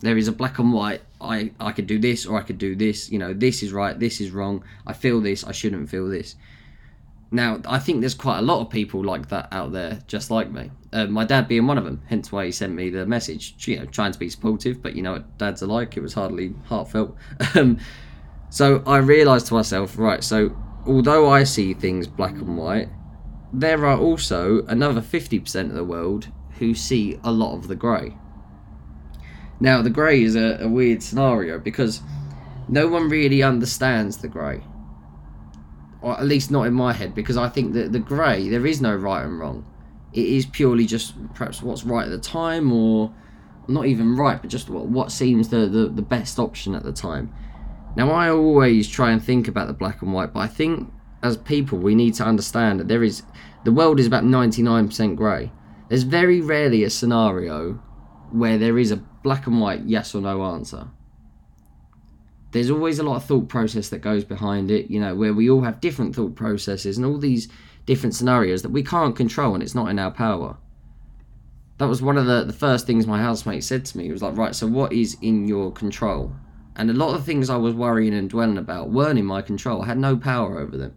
There 0.00 0.18
is 0.18 0.28
a 0.28 0.32
black 0.32 0.58
and 0.58 0.72
white. 0.72 1.02
I, 1.20 1.52
I 1.58 1.72
could 1.72 1.86
do 1.86 1.98
this 1.98 2.26
or 2.26 2.38
I 2.38 2.42
could 2.42 2.58
do 2.58 2.76
this. 2.76 3.10
You 3.10 3.18
know, 3.18 3.32
this 3.32 3.62
is 3.62 3.72
right, 3.72 3.98
this 3.98 4.20
is 4.20 4.30
wrong. 4.30 4.62
I 4.86 4.92
feel 4.92 5.20
this, 5.20 5.44
I 5.44 5.52
shouldn't 5.52 5.88
feel 5.88 6.08
this. 6.08 6.36
Now, 7.30 7.60
I 7.66 7.78
think 7.78 8.00
there's 8.00 8.14
quite 8.14 8.38
a 8.38 8.42
lot 8.42 8.60
of 8.60 8.70
people 8.70 9.02
like 9.02 9.28
that 9.30 9.48
out 9.50 9.72
there, 9.72 9.98
just 10.06 10.30
like 10.30 10.50
me. 10.50 10.70
Uh, 10.92 11.06
my 11.06 11.24
dad 11.24 11.48
being 11.48 11.66
one 11.66 11.78
of 11.78 11.84
them, 11.84 12.02
hence 12.06 12.30
why 12.30 12.46
he 12.46 12.52
sent 12.52 12.72
me 12.72 12.88
the 12.90 13.04
message, 13.04 13.54
you 13.66 13.78
know, 13.78 13.86
trying 13.86 14.12
to 14.12 14.18
be 14.18 14.28
supportive, 14.28 14.80
but 14.80 14.94
you 14.94 15.02
know 15.02 15.12
what 15.12 15.38
dads 15.38 15.62
are 15.62 15.66
like, 15.66 15.96
it 15.96 16.00
was 16.00 16.14
hardly 16.14 16.54
heartfelt. 16.66 17.16
Um, 17.54 17.78
so 18.48 18.82
I 18.86 18.98
realised 18.98 19.48
to 19.48 19.54
myself, 19.54 19.98
right, 19.98 20.22
so 20.22 20.56
although 20.86 21.28
I 21.28 21.44
see 21.44 21.74
things 21.74 22.06
black 22.06 22.34
and 22.34 22.56
white, 22.56 22.88
there 23.52 23.86
are 23.86 23.98
also 23.98 24.64
another 24.66 25.00
50% 25.00 25.68
of 25.68 25.74
the 25.74 25.84
world 25.84 26.28
who 26.58 26.74
see 26.74 27.18
a 27.22 27.32
lot 27.32 27.56
of 27.56 27.68
the 27.68 27.76
grey. 27.76 28.16
Now, 29.60 29.82
the 29.82 29.90
grey 29.90 30.22
is 30.22 30.36
a, 30.36 30.58
a, 30.60 30.68
weird 30.68 31.02
scenario 31.02 31.58
because 31.58 32.02
no 32.68 32.88
one 32.88 33.08
really 33.08 33.42
understands 33.42 34.18
the 34.18 34.28
grey. 34.28 34.62
Or 36.02 36.18
at 36.18 36.26
least 36.26 36.50
not 36.50 36.66
in 36.66 36.74
my 36.74 36.92
head, 36.92 37.14
because 37.14 37.36
I 37.36 37.48
think 37.48 37.72
that 37.72 37.92
the 37.92 37.98
grey, 37.98 38.48
there 38.48 38.66
is 38.66 38.80
no 38.80 38.94
right 38.94 39.24
and 39.24 39.38
wrong. 39.38 39.64
It 40.12 40.26
is 40.26 40.44
purely 40.46 40.86
just 40.86 41.14
perhaps 41.34 41.62
what's 41.62 41.84
right 41.84 42.04
at 42.04 42.10
the 42.10 42.18
time, 42.18 42.70
or 42.70 43.12
not 43.66 43.86
even 43.86 44.16
right, 44.16 44.40
but 44.40 44.50
just 44.50 44.68
what, 44.68 44.86
what 44.86 45.10
seems 45.10 45.48
the, 45.48 45.66
the, 45.66 45.88
the 45.88 46.02
best 46.02 46.38
option 46.38 46.74
at 46.74 46.82
the 46.82 46.92
time. 46.92 47.32
Now, 47.96 48.10
I 48.10 48.28
always 48.28 48.88
try 48.88 49.10
and 49.10 49.24
think 49.24 49.48
about 49.48 49.68
the 49.68 49.72
black 49.72 50.02
and 50.02 50.12
white, 50.12 50.34
but 50.34 50.40
I 50.40 50.46
think 50.46 50.92
as 51.22 51.36
people 51.38 51.78
we 51.78 51.94
need 51.94 52.14
to 52.14 52.24
understand 52.24 52.78
that 52.78 52.88
there 52.88 53.02
is 53.02 53.22
the 53.64 53.72
world 53.72 53.98
is 53.98 54.06
about 54.06 54.22
99% 54.22 55.16
grey. 55.16 55.50
There's 55.88 56.02
very 56.02 56.40
rarely 56.40 56.84
a 56.84 56.90
scenario 56.90 57.74
where 58.30 58.58
there 58.58 58.78
is 58.78 58.92
a 58.92 58.96
black 58.96 59.46
and 59.46 59.60
white 59.60 59.84
yes 59.84 60.14
or 60.14 60.20
no 60.20 60.44
answer. 60.44 60.88
There's 62.52 62.70
always 62.70 62.98
a 62.98 63.02
lot 63.02 63.16
of 63.16 63.24
thought 63.24 63.48
process 63.48 63.88
that 63.88 63.98
goes 63.98 64.24
behind 64.24 64.70
it, 64.70 64.90
you 64.90 65.00
know, 65.00 65.14
where 65.14 65.34
we 65.34 65.50
all 65.50 65.62
have 65.62 65.80
different 65.80 66.14
thought 66.14 66.36
processes 66.36 66.96
and 66.96 67.06
all 67.06 67.18
these 67.18 67.48
different 67.86 68.14
scenarios 68.14 68.62
that 68.62 68.70
we 68.70 68.82
can't 68.82 69.16
control 69.16 69.54
and 69.54 69.62
it's 69.62 69.74
not 69.74 69.88
in 69.88 69.98
our 69.98 70.10
power. 70.10 70.58
That 71.78 71.88
was 71.88 72.02
one 72.02 72.18
of 72.18 72.26
the, 72.26 72.44
the 72.44 72.52
first 72.52 72.86
things 72.86 73.06
my 73.06 73.20
housemate 73.20 73.64
said 73.64 73.84
to 73.86 73.98
me. 73.98 74.04
He 74.04 74.12
was 74.12 74.22
like, 74.22 74.36
right, 74.36 74.54
so 74.54 74.66
what 74.66 74.92
is 74.92 75.16
in 75.22 75.48
your 75.48 75.72
control? 75.72 76.32
And 76.76 76.90
a 76.90 76.94
lot 76.94 77.14
of 77.14 77.24
things 77.24 77.48
I 77.48 77.56
was 77.56 77.74
worrying 77.74 78.14
and 78.14 78.28
dwelling 78.28 78.58
about 78.58 78.90
weren't 78.90 79.18
in 79.18 79.24
my 79.24 79.42
control. 79.42 79.82
I 79.82 79.86
had 79.86 79.98
no 79.98 80.16
power 80.16 80.60
over 80.60 80.76
them. 80.76 80.94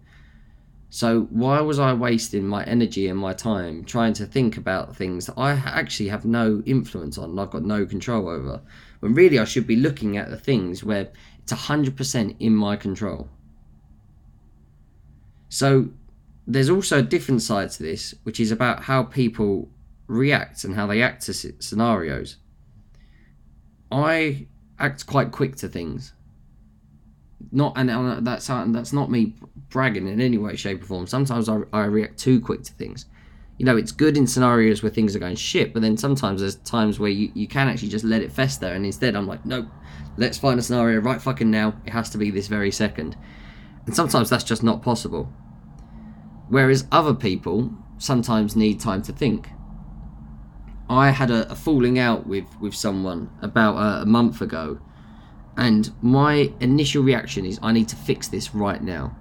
So 0.89 1.27
why 1.29 1.61
was 1.61 1.77
I 1.77 1.93
wasting 1.93 2.47
my 2.47 2.63
energy 2.63 3.07
and 3.07 3.19
my 3.19 3.33
time 3.33 3.85
trying 3.85 4.13
to 4.13 4.25
think 4.25 4.57
about 4.57 4.95
things 4.95 5.27
that 5.27 5.37
I 5.37 5.51
actually 5.51 6.09
have 6.09 6.25
no 6.25 6.63
influence 6.65 7.17
on 7.17 7.29
and 7.29 7.39
I've 7.39 7.51
got 7.51 7.63
no 7.63 7.85
control 7.85 8.27
over? 8.27 8.61
When 8.99 9.13
really 9.13 9.39
I 9.39 9.45
should 9.45 9.67
be 9.67 9.75
looking 9.75 10.17
at 10.17 10.29
the 10.29 10.37
things 10.37 10.83
where 10.83 11.11
it's 11.43 11.53
100% 11.53 12.35
in 12.39 12.55
my 12.55 12.75
control. 12.75 13.29
So 15.49 15.89
there's 16.47 16.69
also 16.69 16.99
a 16.99 17.03
different 17.03 17.43
side 17.43 17.69
to 17.71 17.83
this, 17.83 18.15
which 18.23 18.39
is 18.39 18.51
about 18.51 18.83
how 18.83 19.03
people 19.03 19.69
react 20.07 20.63
and 20.63 20.75
how 20.75 20.87
they 20.87 21.03
act 21.03 21.23
to 21.27 21.33
scenarios. 21.33 22.37
I 23.91 24.47
act 24.79 25.05
quite 25.05 25.31
quick 25.31 25.55
to 25.57 25.67
things. 25.67 26.13
Not 27.51 27.73
and 27.77 28.25
that's 28.25 28.49
uh, 28.49 28.65
that's 28.69 28.93
not 28.93 29.09
me 29.09 29.35
bragging 29.69 30.07
in 30.07 30.19
any 30.19 30.37
way, 30.37 30.55
shape, 30.55 30.83
or 30.83 30.85
form. 30.85 31.07
Sometimes 31.07 31.47
I, 31.47 31.59
I 31.71 31.85
react 31.85 32.17
too 32.17 32.41
quick 32.41 32.63
to 32.63 32.73
things. 32.73 33.05
You 33.57 33.65
know, 33.65 33.75
it's 33.75 33.91
good 33.91 34.17
in 34.17 34.25
scenarios 34.25 34.81
where 34.81 34.89
things 34.89 35.15
are 35.15 35.19
going 35.19 35.35
shit, 35.35 35.73
but 35.73 35.81
then 35.81 35.97
sometimes 35.97 36.39
there's 36.39 36.55
times 36.55 36.97
where 36.97 37.09
you, 37.09 37.29
you 37.33 37.47
can 37.47 37.67
actually 37.67 37.89
just 37.89 38.05
let 38.05 38.21
it 38.21 38.31
fester, 38.31 38.67
and 38.67 38.85
instead 38.85 39.15
I'm 39.15 39.27
like, 39.27 39.45
nope, 39.45 39.67
let's 40.17 40.37
find 40.37 40.59
a 40.59 40.63
scenario 40.63 40.99
right 40.99 41.21
fucking 41.21 41.51
now. 41.51 41.75
It 41.85 41.91
has 41.91 42.09
to 42.11 42.17
be 42.17 42.31
this 42.31 42.47
very 42.47 42.71
second. 42.71 43.17
And 43.85 43.95
sometimes 43.95 44.29
that's 44.29 44.43
just 44.43 44.63
not 44.63 44.81
possible. 44.81 45.33
Whereas 46.47 46.87
other 46.91 47.13
people 47.13 47.71
sometimes 47.97 48.55
need 48.55 48.79
time 48.79 49.01
to 49.03 49.11
think. 49.11 49.49
I 50.89 51.11
had 51.11 51.29
a, 51.29 51.51
a 51.51 51.55
falling 51.55 51.99
out 51.99 52.25
with, 52.25 52.45
with 52.59 52.73
someone 52.73 53.29
about 53.41 53.75
a, 53.75 54.01
a 54.01 54.05
month 54.05 54.41
ago, 54.41 54.79
and 55.55 55.93
my 56.01 56.51
initial 56.59 57.03
reaction 57.03 57.45
is 57.45 57.59
I 57.61 57.71
need 57.71 57.87
to 57.89 57.95
fix 57.95 58.27
this 58.27 58.55
right 58.55 58.81
now. 58.81 59.15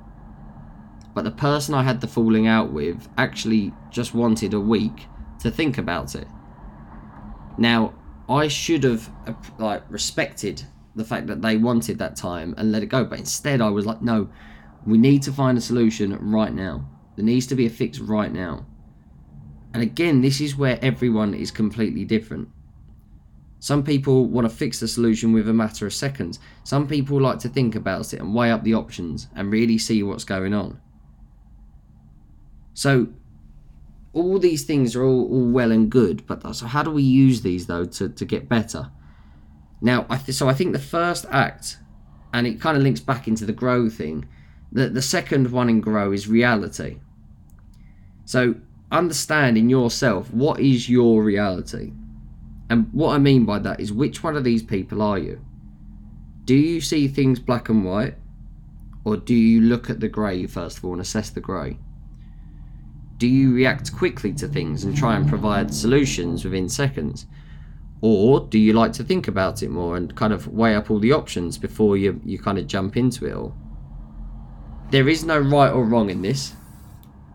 But 1.15 1.25
the 1.25 1.31
person 1.31 1.75
I 1.75 1.83
had 1.83 2.01
the 2.01 2.07
falling 2.07 2.47
out 2.47 2.73
with 2.73 3.09
actually 3.19 3.73
just 3.91 4.15
wanted 4.15 4.55
a 4.55 4.61
week 4.61 5.07
to 5.41 5.51
think 5.51 5.77
about 5.77 6.15
it. 6.15 6.29
Now, 7.59 7.95
I 8.29 8.49
should 8.49 8.85
have 8.85 9.11
like 9.59 9.83
respected 9.91 10.63
the 10.95 11.05
fact 11.05 11.27
that 11.27 11.43
they 11.43 11.57
wanted 11.57 11.99
that 11.99 12.17
time 12.17 12.55
and 12.57 12.73
let 12.73 12.83
it 12.83 12.87
go, 12.87 13.05
but 13.05 13.19
instead 13.19 13.61
I 13.61 13.71
was 13.71 13.85
like, 13.85 14.03
no, 14.03 14.29
we 14.87 14.99
need 14.99 15.23
to 15.25 15.33
find 15.33 15.59
a 15.59 15.61
solution 15.61 16.17
right 16.21 16.53
now. 16.53 16.89
There 17.17 17.25
needs 17.25 17.47
to 17.49 17.55
be 17.55 17.67
a 17.67 17.71
fix 17.71 17.99
right 17.99 18.33
now. 18.33 18.67
And 19.79 19.85
again, 19.85 20.23
this 20.23 20.41
is 20.41 20.57
where 20.57 20.77
everyone 20.83 21.35
is 21.35 21.53
completely 21.53 22.05
different. 22.05 22.49
Some 23.61 23.85
people 23.85 24.27
want 24.27 24.45
to 24.45 24.53
fix 24.53 24.81
the 24.81 24.89
solution 24.89 25.33
with 25.33 25.49
a 25.49 25.53
matter 25.53 25.87
of 25.87 25.95
seconds. 25.95 26.41
Some 26.65 26.89
people 26.89 27.21
like 27.21 27.39
to 27.39 27.49
think 27.49 27.77
about 27.77 28.13
it 28.13 28.19
and 28.19 28.35
weigh 28.35 28.51
up 28.51 28.65
the 28.65 28.75
options 28.75 29.29
and 29.37 29.53
really 29.53 29.79
see 29.79 30.03
what's 30.03 30.25
going 30.25 30.53
on. 30.53 30.81
So, 32.75 33.07
all 34.13 34.41
these 34.41 34.65
things 34.65 34.97
are 34.97 35.05
all, 35.05 35.33
all 35.33 35.49
well 35.49 35.71
and 35.71 35.89
good, 35.89 36.27
but 36.27 36.57
so 36.57 36.67
how 36.67 36.83
do 36.83 36.91
we 36.91 37.05
use 37.05 37.43
these 37.43 37.69
though 37.69 37.85
to, 37.85 38.09
to 38.09 38.25
get 38.25 38.49
better? 38.49 38.91
Now, 39.81 40.07
I 40.11 40.17
th- 40.17 40.37
so 40.37 40.49
I 40.49 40.55
think 40.55 40.73
the 40.73 40.81
first 40.81 41.25
act, 41.31 41.79
and 42.35 42.49
it 42.49 42.61
kind 42.61 42.77
of 42.77 42.83
links 42.83 42.99
back 42.99 43.29
into 43.29 43.47
the 43.47 43.53
grow 43.53 43.89
thing. 43.89 44.27
that 44.73 44.95
the 44.95 45.03
second 45.03 45.53
one 45.53 45.69
in 45.69 45.81
grow 45.81 46.11
is 46.11 46.27
reality. 46.27 46.99
So 48.25 48.57
understand 48.91 49.59
in 49.59 49.69
yourself 49.69 50.33
what 50.33 50.61
is 50.61 50.89
your 50.89 51.23
reality. 51.23 51.93
And 52.71 52.93
what 52.93 53.15
I 53.15 53.19
mean 53.19 53.45
by 53.45 53.59
that 53.61 53.81
is 53.81 53.93
which 53.93 54.23
one 54.23 54.37
of 54.37 54.45
these 54.45 54.63
people 54.63 55.03
are 55.03 55.19
you? 55.19 55.41
Do 56.45 56.55
you 56.55 56.81
see 56.81 57.09
things 57.09 57.39
black 57.39 57.69
and 57.69 57.85
white? 57.85 58.15
Or 59.05 59.17
do 59.17 59.35
you 59.35 59.61
look 59.61 59.89
at 59.89 60.01
the 60.01 60.09
grey 60.09 60.47
first 60.47 60.79
of 60.79 60.85
all 60.85 60.93
and 60.93 61.01
assess 61.01 61.31
the 61.31 61.41
grey? 61.41 61.79
Do 63.17 63.27
you 63.27 63.55
react 63.55 63.95
quickly 63.97 64.33
to 64.35 64.47
things 64.47 64.85
and 64.85 64.97
try 64.97 65.17
and 65.17 65.29
provide 65.29 65.75
solutions 65.75 66.45
within 66.45 66.69
seconds? 66.69 67.27
Or 68.01 68.41
do 68.41 68.59
you 68.59 68.75
like 68.75 68.93
to 68.95 69.05
think 69.05 69.27
about 69.27 69.63
it 69.63 69.71
more 69.71 69.97
and 69.97 70.15
kind 70.15 70.33
of 70.33 70.47
weigh 70.49 70.77
up 70.77 70.91
all 70.91 71.01
the 71.01 71.13
options 71.13 71.59
before 71.59 71.97
you, 71.97 72.21
you 72.25 72.39
kind 72.39 72.59
of 72.59 72.67
jump 72.67 72.97
into 72.97 73.27
it 73.27 73.35
all? 73.35 73.57
There 74.91 75.09
is 75.09 75.25
no 75.25 75.39
right 75.39 75.71
or 75.71 75.85
wrong 75.85 76.11
in 76.11 76.23
this. 76.23 76.55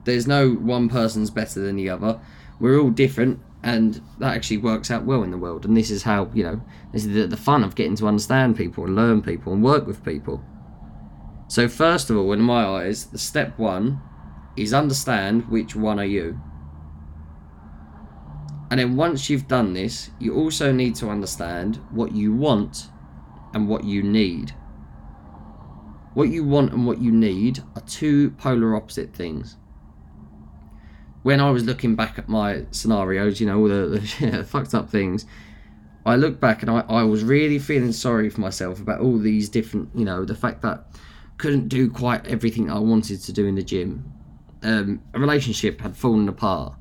There's 0.05 0.27
no 0.27 0.51
one 0.51 0.89
person's 0.89 1.29
better 1.29 1.61
than 1.61 1.75
the 1.77 1.89
other. 1.89 2.19
We're 2.59 2.79
all 2.79 2.89
different, 2.89 3.39
and 3.63 4.01
that 4.19 4.35
actually 4.35 4.57
works 4.57 4.91
out 4.91 5.05
well 5.05 5.23
in 5.23 5.31
the 5.31 5.37
world. 5.37 5.65
And 5.65 5.75
this 5.75 5.89
is 5.89 6.03
how 6.03 6.29
you 6.33 6.43
know 6.43 6.61
this 6.91 7.05
is 7.05 7.13
the, 7.13 7.27
the 7.27 7.37
fun 7.37 7.63
of 7.63 7.75
getting 7.75 7.95
to 7.97 8.07
understand 8.07 8.57
people 8.57 8.85
and 8.85 8.95
learn 8.95 9.21
people 9.21 9.53
and 9.53 9.63
work 9.63 9.87
with 9.87 10.03
people. 10.03 10.43
So 11.47 11.67
first 11.67 12.09
of 12.09 12.17
all, 12.17 12.33
in 12.33 12.41
my 12.41 12.65
eyes, 12.65 13.05
the 13.05 13.17
step 13.17 13.57
one 13.57 14.01
is 14.57 14.73
understand 14.73 15.49
which 15.49 15.75
one 15.75 15.99
are 15.99 16.05
you. 16.05 16.39
And 18.69 18.79
then 18.79 18.95
once 18.95 19.29
you've 19.29 19.47
done 19.47 19.73
this, 19.73 20.09
you 20.19 20.35
also 20.35 20.71
need 20.71 20.95
to 20.95 21.09
understand 21.09 21.77
what 21.91 22.11
you 22.13 22.33
want 22.33 22.89
and 23.53 23.67
what 23.67 23.83
you 23.83 24.01
need. 24.01 24.51
What 26.15 26.29
you 26.29 26.43
want 26.43 26.73
and 26.73 26.85
what 26.85 26.99
you 26.99 27.11
need 27.11 27.63
are 27.75 27.81
two 27.81 28.31
polar 28.31 28.75
opposite 28.75 29.13
things 29.13 29.57
when 31.23 31.39
I 31.39 31.49
was 31.49 31.63
looking 31.63 31.95
back 31.95 32.19
at 32.19 32.29
my 32.29 32.65
scenarios, 32.71 33.39
you 33.39 33.47
know, 33.47 33.59
all 33.59 33.67
the, 33.67 33.99
the 33.99 34.15
yeah, 34.19 34.43
fucked 34.43 34.73
up 34.73 34.89
things, 34.89 35.25
I 36.05 36.17
looked 36.17 36.39
back 36.39 36.61
and 36.61 36.69
I, 36.69 36.81
I 36.81 37.03
was 37.03 37.23
really 37.23 37.59
feeling 37.59 37.93
sorry 37.93 38.29
for 38.29 38.41
myself 38.41 38.79
about 38.79 38.99
all 38.99 39.17
these 39.17 39.49
different, 39.49 39.89
you 39.95 40.05
know, 40.05 40.25
the 40.25 40.35
fact 40.35 40.61
that 40.61 40.85
couldn't 41.37 41.69
do 41.69 41.89
quite 41.89 42.27
everything 42.27 42.69
I 42.69 42.79
wanted 42.79 43.21
to 43.21 43.33
do 43.33 43.45
in 43.45 43.55
the 43.55 43.63
gym. 43.63 44.11
Um, 44.61 45.01
a 45.13 45.19
relationship 45.19 45.81
had 45.81 45.95
fallen 45.95 46.27
apart. 46.27 46.73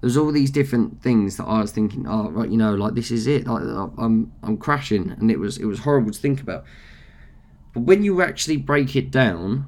There 0.00 0.06
was 0.06 0.16
all 0.16 0.30
these 0.30 0.52
different 0.52 1.02
things 1.02 1.36
that 1.36 1.44
I 1.44 1.60
was 1.60 1.72
thinking, 1.72 2.06
oh, 2.08 2.30
right, 2.30 2.48
you 2.48 2.56
know, 2.56 2.74
like 2.74 2.94
this 2.94 3.10
is 3.10 3.26
it. 3.26 3.48
Like, 3.48 3.62
I'm, 3.62 4.32
I'm 4.44 4.56
crashing, 4.56 5.10
and 5.10 5.30
it 5.30 5.40
was, 5.40 5.58
it 5.58 5.64
was 5.64 5.80
horrible 5.80 6.12
to 6.12 6.18
think 6.18 6.40
about. 6.40 6.64
But 7.72 7.80
when 7.80 8.04
you 8.04 8.22
actually 8.22 8.58
break 8.58 8.94
it 8.94 9.10
down, 9.10 9.66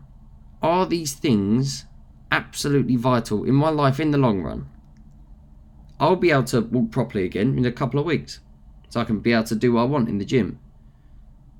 are 0.62 0.86
these 0.86 1.14
things 1.14 1.86
absolutely 2.30 2.96
vital 2.96 3.44
in 3.44 3.54
my 3.54 3.70
life 3.70 4.00
in 4.00 4.10
the 4.10 4.18
long 4.18 4.42
run. 4.42 4.68
I'll 5.98 6.16
be 6.16 6.30
able 6.30 6.44
to 6.44 6.62
walk 6.62 6.90
properly 6.90 7.24
again 7.24 7.58
in 7.58 7.66
a 7.66 7.72
couple 7.72 8.00
of 8.00 8.06
weeks. 8.06 8.40
So 8.88 9.00
I 9.00 9.04
can 9.04 9.20
be 9.20 9.32
able 9.32 9.44
to 9.44 9.54
do 9.54 9.74
what 9.74 9.82
I 9.82 9.84
want 9.84 10.08
in 10.08 10.18
the 10.18 10.24
gym. 10.24 10.58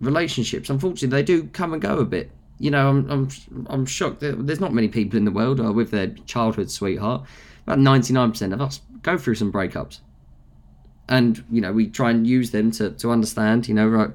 Relationships, 0.01 0.71
unfortunately, 0.71 1.09
they 1.09 1.23
do 1.23 1.45
come 1.49 1.73
and 1.73 1.83
go 1.83 1.99
a 1.99 2.05
bit. 2.05 2.31
You 2.59 2.71
know, 2.71 2.89
I'm, 2.89 3.11
I'm, 3.11 3.29
I'm 3.69 3.87
shocked. 3.87 4.21
There's 4.21 4.61
not 4.61 4.75
many 4.75 4.89
people 4.89 5.17
in 5.17 5.25
the 5.25 5.31
world 5.31 5.61
are 5.61 5.73
with 5.73 5.91
their 5.91 6.09
childhood 6.27 6.71
sweetheart. 6.71 7.27
About 7.67 7.79
99% 7.79 8.53
of 8.53 8.61
us 8.61 8.81
go 9.03 9.17
through 9.17 9.37
some 9.37 9.53
breakups. 9.53 10.01
And, 11.09 11.45
you 11.51 11.61
know, 11.61 11.73
we 11.73 11.89
try 11.89 12.11
and 12.11 12.27
use 12.27 12.51
them 12.51 12.71
to, 12.73 12.91
to 12.91 13.11
understand, 13.11 13.69
you 13.69 13.75
know, 13.75 13.89
right, 13.89 14.11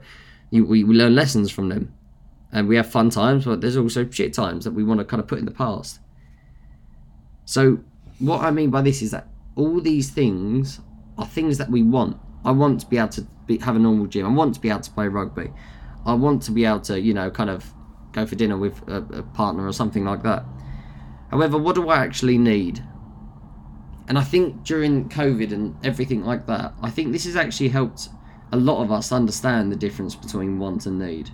you, 0.49 0.65
we, 0.65 0.83
we 0.83 0.95
learn 0.95 1.15
lessons 1.15 1.51
from 1.51 1.69
them. 1.69 1.93
And 2.51 2.67
we 2.67 2.75
have 2.77 2.89
fun 2.89 3.09
times, 3.09 3.45
but 3.45 3.61
there's 3.61 3.77
also 3.77 4.09
shit 4.09 4.33
times 4.33 4.63
that 4.65 4.71
we 4.71 4.83
want 4.83 4.99
to 4.99 5.05
kind 5.05 5.21
of 5.21 5.27
put 5.27 5.39
in 5.39 5.45
the 5.45 5.51
past. 5.51 5.99
So, 7.45 7.79
what 8.19 8.41
I 8.41 8.51
mean 8.51 8.69
by 8.71 8.81
this 8.81 9.01
is 9.01 9.11
that 9.11 9.27
all 9.55 9.79
these 9.79 10.09
things 10.09 10.79
are 11.17 11.25
things 11.25 11.57
that 11.57 11.69
we 11.69 11.83
want. 11.83 12.17
I 12.43 12.51
want 12.51 12.81
to 12.81 12.87
be 12.87 12.97
able 12.97 13.09
to 13.09 13.21
be, 13.45 13.57
have 13.59 13.75
a 13.75 13.79
normal 13.79 14.07
gym. 14.07 14.25
I 14.25 14.29
want 14.29 14.55
to 14.55 14.59
be 14.59 14.69
able 14.69 14.81
to 14.81 14.91
play 14.91 15.07
rugby. 15.07 15.51
I 16.05 16.13
want 16.13 16.41
to 16.43 16.51
be 16.51 16.65
able 16.65 16.81
to, 16.81 16.99
you 16.99 17.13
know, 17.13 17.31
kind 17.31 17.49
of 17.49 17.73
go 18.11 18.25
for 18.25 18.35
dinner 18.35 18.57
with 18.57 18.81
a, 18.87 18.97
a 18.97 19.23
partner 19.23 19.65
or 19.65 19.73
something 19.73 20.05
like 20.05 20.23
that. 20.23 20.43
However, 21.31 21.57
what 21.57 21.75
do 21.75 21.89
I 21.89 21.97
actually 21.97 22.37
need? 22.37 22.83
And 24.07 24.17
I 24.17 24.23
think 24.23 24.63
during 24.63 25.09
COVID 25.09 25.51
and 25.51 25.75
everything 25.83 26.23
like 26.23 26.45
that, 26.47 26.73
I 26.81 26.89
think 26.89 27.11
this 27.11 27.25
has 27.25 27.35
actually 27.35 27.69
helped 27.69 28.09
a 28.51 28.57
lot 28.57 28.83
of 28.83 28.91
us 28.91 29.11
understand 29.11 29.71
the 29.71 29.75
difference 29.75 30.15
between 30.15 30.59
want 30.59 30.85
and 30.85 30.99
need 30.99 31.31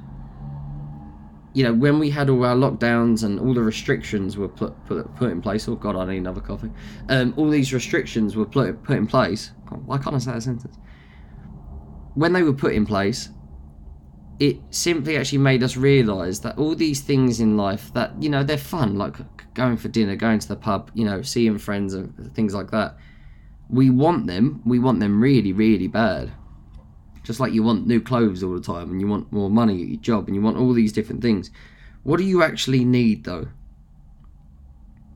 you 1.54 1.64
know, 1.64 1.74
when 1.74 2.00
we 2.00 2.10
had 2.10 2.30
all 2.30 2.46
our 2.46 2.56
lockdowns 2.56 3.24
and 3.24 3.40
all 3.40 3.54
the 3.54 3.62
restrictions 3.62 4.38
were 4.38 4.48
put 4.48 4.74
put, 4.86 5.14
put 5.16 5.32
in 5.32 5.42
place. 5.42 5.68
Oh 5.68 5.76
God, 5.76 5.96
I 5.96 6.06
need 6.06 6.18
another 6.18 6.42
coffee. 6.42 6.72
Um, 7.10 7.34
all 7.38 7.50
these 7.50 7.74
restrictions 7.74 8.36
were 8.36 8.46
put 8.46 8.82
put 8.84 8.98
in 8.98 9.08
place. 9.08 9.52
God, 9.70 9.86
why 9.86 9.98
can't 9.98 10.16
I 10.16 10.20
say 10.20 10.32
that 10.32 10.42
sentence? 10.42 10.78
When 12.14 12.34
they 12.34 12.44
were 12.44 12.54
put 12.54 12.74
in 12.74 12.86
place, 12.86 13.30
it 14.40 14.58
simply 14.70 15.18
actually 15.18 15.40
made 15.40 15.64
us 15.64 15.76
realise 15.76 16.40
that 16.40 16.58
all 16.58 16.76
these 16.76 17.02
things 17.02 17.40
in 17.40 17.58
life 17.58 17.94
that 17.94 18.22
you 18.22 18.30
know 18.30 18.44
they're 18.44 18.58
fun, 18.58 18.98
like 18.98 19.18
going 19.54 19.76
for 19.76 19.90
dinner, 19.90 20.16
going 20.16 20.40
to 20.40 20.48
the 20.48 20.56
pub, 20.56 20.90
you 20.94 21.04
know, 21.04 21.22
seeing 21.22 21.58
friends 21.58 21.94
and 21.94 22.34
things 22.34 22.54
like 22.54 22.72
that. 22.72 22.96
We 23.70 23.90
want 23.90 24.28
them. 24.28 24.62
We 24.66 24.80
want 24.80 25.00
them 25.00 25.22
really, 25.22 25.54
really 25.54 25.88
bad 25.88 26.32
just 27.24 27.40
like 27.40 27.54
you 27.54 27.64
want 27.64 27.88
new 27.88 28.02
clothes 28.02 28.44
all 28.44 28.54
the 28.54 28.62
time 28.62 28.92
and 28.92 29.00
you 29.00 29.08
want 29.08 29.32
more 29.32 29.50
money 29.50 29.82
at 29.82 29.88
your 29.88 30.00
job 30.00 30.28
and 30.28 30.36
you 30.36 30.42
want 30.42 30.58
all 30.58 30.74
these 30.74 30.92
different 30.92 31.22
things. 31.22 31.52
What 32.04 32.18
do 32.18 32.24
you 32.24 32.42
actually 32.44 32.84
need 32.84 33.24
though? 33.24 33.48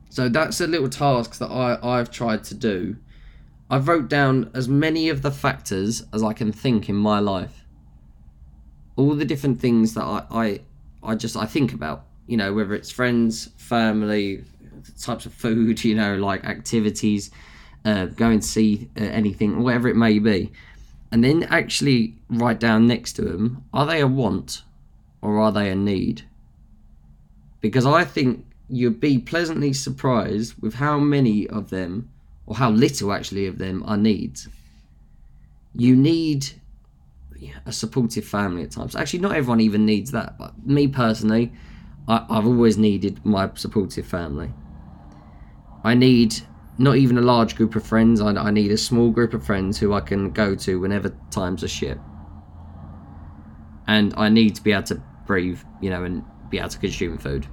So 0.08 0.28
that's 0.28 0.60
a 0.60 0.66
little 0.66 0.88
task 0.88 1.38
that 1.38 1.48
I, 1.48 1.78
I've 1.82 2.10
tried 2.10 2.44
to 2.44 2.54
do. 2.54 2.96
I've 3.68 3.88
wrote 3.88 4.08
down 4.08 4.50
as 4.54 4.68
many 4.68 5.08
of 5.08 5.22
the 5.22 5.32
factors 5.32 6.04
as 6.12 6.22
I 6.22 6.32
can 6.32 6.52
think 6.52 6.88
in 6.88 6.94
my 6.94 7.18
life. 7.18 7.64
All 8.94 9.14
the 9.14 9.24
different 9.24 9.60
things 9.60 9.94
that 9.94 10.04
I, 10.04 10.24
I, 10.30 10.60
I 11.02 11.14
just 11.16 11.36
I 11.36 11.44
think 11.44 11.72
about. 11.72 12.06
You 12.28 12.36
know, 12.36 12.54
whether 12.54 12.74
it's 12.74 12.90
friends, 12.90 13.50
family, 13.56 14.44
types 15.00 15.26
of 15.26 15.34
food, 15.34 15.84
you 15.84 15.96
know, 15.96 16.14
like 16.16 16.44
activities, 16.44 17.30
uh, 17.84 18.06
going 18.06 18.40
to 18.40 18.46
see 18.46 18.88
uh, 18.98 19.04
anything, 19.04 19.62
whatever 19.62 19.88
it 19.88 19.96
may 19.96 20.18
be 20.18 20.52
and 21.10 21.22
then 21.22 21.44
actually 21.44 22.16
write 22.28 22.60
down 22.60 22.86
next 22.86 23.14
to 23.14 23.22
them 23.22 23.64
are 23.72 23.86
they 23.86 24.00
a 24.00 24.06
want 24.06 24.62
or 25.22 25.38
are 25.38 25.52
they 25.52 25.70
a 25.70 25.74
need? 25.74 26.22
Because 27.60 27.86
I 27.86 28.04
think 28.04 28.44
you'd 28.68 29.00
be 29.00 29.18
pleasantly 29.18 29.72
surprised 29.72 30.54
with 30.60 30.74
how 30.74 30.98
many 30.98 31.48
of 31.48 31.70
them, 31.70 32.10
or 32.46 32.56
how 32.56 32.70
little 32.70 33.12
actually 33.12 33.46
of 33.46 33.58
them, 33.58 33.82
are 33.86 33.96
needs. 33.96 34.48
You 35.74 35.96
need 35.96 36.46
a 37.64 37.72
supportive 37.72 38.24
family 38.24 38.62
at 38.62 38.70
times. 38.70 38.96
Actually, 38.96 39.20
not 39.20 39.36
everyone 39.36 39.60
even 39.60 39.84
needs 39.84 40.10
that, 40.12 40.38
but 40.38 40.66
me 40.66 40.88
personally, 40.88 41.52
I, 42.08 42.24
I've 42.28 42.46
always 42.46 42.78
needed 42.78 43.24
my 43.24 43.50
supportive 43.54 44.06
family. 44.06 44.52
I 45.84 45.94
need 45.94 46.36
not 46.78 46.96
even 46.96 47.18
a 47.18 47.22
large 47.22 47.56
group 47.56 47.74
of 47.76 47.86
friends. 47.86 48.20
I, 48.20 48.30
I 48.30 48.50
need 48.50 48.70
a 48.70 48.76
small 48.76 49.10
group 49.10 49.34
of 49.34 49.44
friends 49.44 49.78
who 49.78 49.92
I 49.92 50.00
can 50.00 50.30
go 50.30 50.54
to 50.54 50.80
whenever 50.80 51.16
times 51.30 51.64
are 51.64 51.68
shit. 51.68 51.98
And 53.86 54.12
I 54.16 54.28
need 54.28 54.54
to 54.56 54.62
be 54.62 54.72
able 54.72 54.82
to 54.84 55.02
breathe, 55.26 55.60
you 55.80 55.90
know, 55.90 56.04
and 56.04 56.24
be 56.50 56.58
able 56.58 56.68
to 56.68 56.78
consume 56.78 57.18
food. 57.18 57.46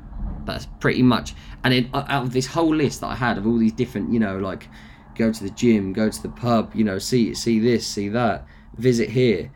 That's 0.45 0.67
pretty 0.79 1.03
much. 1.03 1.35
And 1.63 1.73
then 1.73 1.89
uh, 1.93 2.05
out 2.09 2.23
of 2.23 2.33
this 2.33 2.47
whole 2.47 2.75
list 2.75 3.01
that 3.01 3.07
I 3.07 3.15
had 3.15 3.37
of 3.37 3.47
all 3.47 3.57
these 3.57 3.71
different, 3.71 4.11
you 4.11 4.19
know, 4.19 4.37
like 4.37 4.67
go 5.15 5.31
to 5.31 5.43
the 5.43 5.49
gym, 5.51 5.93
go 5.93 6.09
to 6.09 6.21
the 6.21 6.29
pub, 6.29 6.73
you 6.75 6.83
know, 6.83 6.97
see 6.97 7.33
see 7.33 7.59
this, 7.59 7.87
see 7.87 8.09
that, 8.09 8.45
visit 8.77 9.09
here. 9.09 9.51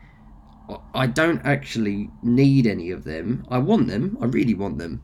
I 0.94 1.06
don't 1.06 1.40
actually 1.44 2.10
need 2.22 2.66
any 2.66 2.90
of 2.90 3.04
them. 3.04 3.46
I 3.48 3.58
want 3.58 3.88
them. 3.88 4.18
I 4.20 4.26
really 4.26 4.54
want 4.54 4.78
them. 4.78 5.02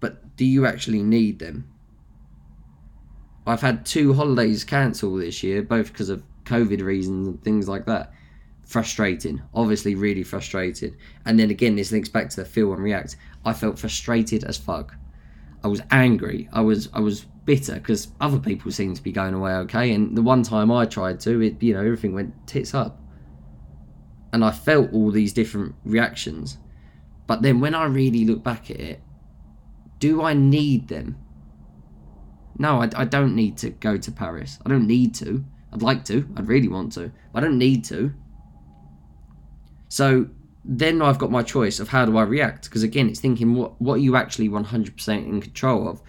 But 0.00 0.36
do 0.36 0.44
you 0.44 0.66
actually 0.66 1.02
need 1.02 1.38
them? 1.38 1.68
I've 3.46 3.60
had 3.60 3.84
two 3.84 4.14
holidays 4.14 4.64
cancelled 4.64 5.20
this 5.20 5.42
year, 5.42 5.62
both 5.62 5.92
because 5.92 6.08
of 6.08 6.22
COVID 6.44 6.82
reasons 6.82 7.28
and 7.28 7.42
things 7.42 7.68
like 7.68 7.86
that. 7.86 8.12
Frustrating, 8.62 9.42
obviously, 9.52 9.94
really 9.94 10.22
frustrated. 10.22 10.96
And 11.26 11.38
then 11.38 11.50
again, 11.50 11.76
this 11.76 11.92
links 11.92 12.08
back 12.08 12.30
to 12.30 12.36
the 12.36 12.44
feel 12.46 12.72
and 12.72 12.82
react. 12.82 13.16
I 13.44 13.52
felt 13.52 13.78
frustrated 13.78 14.44
as 14.44 14.56
fuck. 14.56 14.94
I 15.62 15.68
was 15.68 15.82
angry. 15.90 16.48
I 16.52 16.60
was 16.60 16.88
I 16.92 17.00
was 17.00 17.24
bitter 17.44 17.74
because 17.74 18.08
other 18.20 18.38
people 18.38 18.70
seemed 18.70 18.96
to 18.96 19.02
be 19.02 19.12
going 19.12 19.34
away 19.34 19.52
okay, 19.52 19.92
and 19.92 20.16
the 20.16 20.22
one 20.22 20.42
time 20.42 20.70
I 20.70 20.86
tried 20.86 21.20
to, 21.20 21.40
it 21.40 21.62
you 21.62 21.74
know 21.74 21.80
everything 21.80 22.14
went 22.14 22.46
tits 22.46 22.74
up. 22.74 23.00
And 24.32 24.44
I 24.44 24.50
felt 24.50 24.92
all 24.92 25.10
these 25.10 25.32
different 25.32 25.74
reactions, 25.84 26.58
but 27.26 27.42
then 27.42 27.60
when 27.60 27.74
I 27.74 27.84
really 27.84 28.24
look 28.24 28.42
back 28.42 28.70
at 28.70 28.80
it, 28.80 29.02
do 30.00 30.22
I 30.22 30.34
need 30.34 30.88
them? 30.88 31.16
No, 32.58 32.82
I, 32.82 32.90
I 32.96 33.04
don't 33.04 33.34
need 33.34 33.56
to 33.58 33.70
go 33.70 33.96
to 33.96 34.12
Paris. 34.12 34.58
I 34.64 34.68
don't 34.68 34.86
need 34.86 35.14
to. 35.16 35.44
I'd 35.72 35.82
like 35.82 36.04
to. 36.06 36.28
I'd 36.36 36.46
really 36.46 36.68
want 36.68 36.92
to. 36.92 37.10
But 37.32 37.42
I 37.42 37.46
don't 37.46 37.58
need 37.58 37.84
to. 37.86 38.12
So 39.88 40.28
then 40.64 41.02
I've 41.02 41.18
got 41.18 41.30
my 41.30 41.42
choice 41.42 41.80
of 41.80 41.88
how 41.88 42.04
do 42.04 42.16
I 42.16 42.22
react. 42.22 42.64
Because 42.64 42.82
again, 42.82 43.08
it's 43.08 43.20
thinking 43.20 43.54
what, 43.54 43.80
what 43.80 43.94
are 43.94 43.98
you 43.98 44.16
actually 44.16 44.48
100% 44.48 45.08
in 45.26 45.40
control 45.40 45.88
of? 45.88 46.00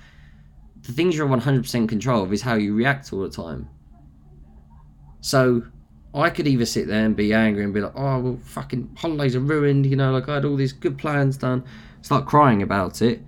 The 0.83 0.91
things 0.91 1.17
you're 1.17 1.27
100% 1.27 1.75
in 1.75 1.87
control 1.87 2.23
of 2.23 2.31
is 2.31 2.43
how 2.43 2.55
you 2.55 2.75
react 2.75 3.11
all 3.11 3.21
the 3.21 3.29
time. 3.29 3.67
So 5.21 5.63
I 6.13 6.29
could 6.29 6.47
either 6.47 6.65
sit 6.65 6.87
there 6.87 7.03
and 7.03 7.15
be 7.15 7.33
angry 7.33 7.63
and 7.63 7.73
be 7.73 7.81
like, 7.81 7.93
oh, 7.95 8.19
well, 8.19 8.39
fucking 8.43 8.95
holidays 8.97 9.35
are 9.35 9.39
ruined. 9.39 9.87
You 9.87 9.95
know, 9.95 10.11
like 10.11 10.29
I 10.29 10.35
had 10.35 10.45
all 10.45 10.55
these 10.55 10.73
good 10.73 10.97
plans 10.97 11.37
done. 11.37 11.63
Start 12.03 12.27
crying 12.27 12.61
about 12.61 13.01
it. 13.01 13.21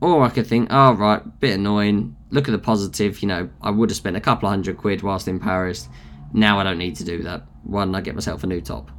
Or 0.00 0.22
I 0.22 0.28
could 0.28 0.46
think, 0.46 0.68
oh, 0.70 0.92
right, 0.92 1.40
bit 1.40 1.54
annoying. 1.54 2.14
Look 2.30 2.48
at 2.48 2.52
the 2.52 2.58
positive. 2.58 3.20
You 3.22 3.28
know, 3.28 3.50
I 3.62 3.70
would 3.70 3.90
have 3.90 3.96
spent 3.96 4.16
a 4.16 4.20
couple 4.20 4.48
of 4.48 4.52
hundred 4.52 4.76
quid 4.76 5.02
whilst 5.02 5.28
in 5.28 5.38
Paris. 5.40 5.88
Now 6.32 6.58
I 6.58 6.64
don't 6.64 6.78
need 6.78 6.96
to 6.96 7.04
do 7.04 7.22
that. 7.22 7.44
One, 7.64 7.94
I 7.94 8.00
get 8.00 8.14
myself 8.14 8.44
a 8.44 8.46
new 8.46 8.60
top. 8.60 8.90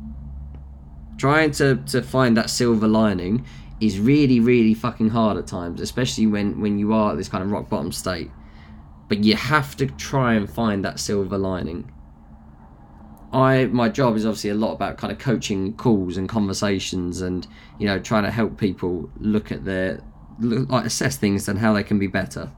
Trying 1.17 1.51
to, 1.51 1.75
to 1.87 2.01
find 2.01 2.37
that 2.37 2.49
silver 2.49 2.87
lining 2.87 3.45
is 3.79 3.99
really, 3.99 4.39
really 4.39 4.73
fucking 4.73 5.09
hard 5.09 5.37
at 5.37 5.47
times, 5.47 5.81
especially 5.81 6.27
when, 6.27 6.59
when 6.59 6.79
you 6.79 6.93
are 6.93 7.11
at 7.11 7.17
this 7.17 7.29
kind 7.29 7.43
of 7.43 7.51
rock 7.51 7.69
bottom 7.69 7.91
state. 7.91 8.31
But 9.07 9.23
you 9.23 9.35
have 9.35 9.75
to 9.77 9.87
try 9.87 10.35
and 10.35 10.49
find 10.49 10.83
that 10.85 10.99
silver 10.99 11.37
lining. 11.37 11.91
I 13.31 13.65
my 13.65 13.89
job 13.89 14.15
is 14.15 14.25
obviously 14.25 14.49
a 14.49 14.55
lot 14.55 14.73
about 14.73 14.97
kind 14.97 15.13
of 15.13 15.19
coaching 15.19 15.73
calls 15.73 16.17
and 16.17 16.27
conversations 16.27 17.21
and 17.21 17.45
you 17.77 17.85
know 17.85 17.99
trying 17.99 18.23
to 18.23 18.31
help 18.31 18.57
people 18.57 19.07
look 19.19 19.51
at 19.51 19.65
their 19.65 20.01
like 20.39 20.85
assess 20.85 21.17
things 21.17 21.47
and 21.47 21.59
how 21.59 21.73
they 21.73 21.83
can 21.83 21.99
be 21.99 22.07
better. 22.07 22.51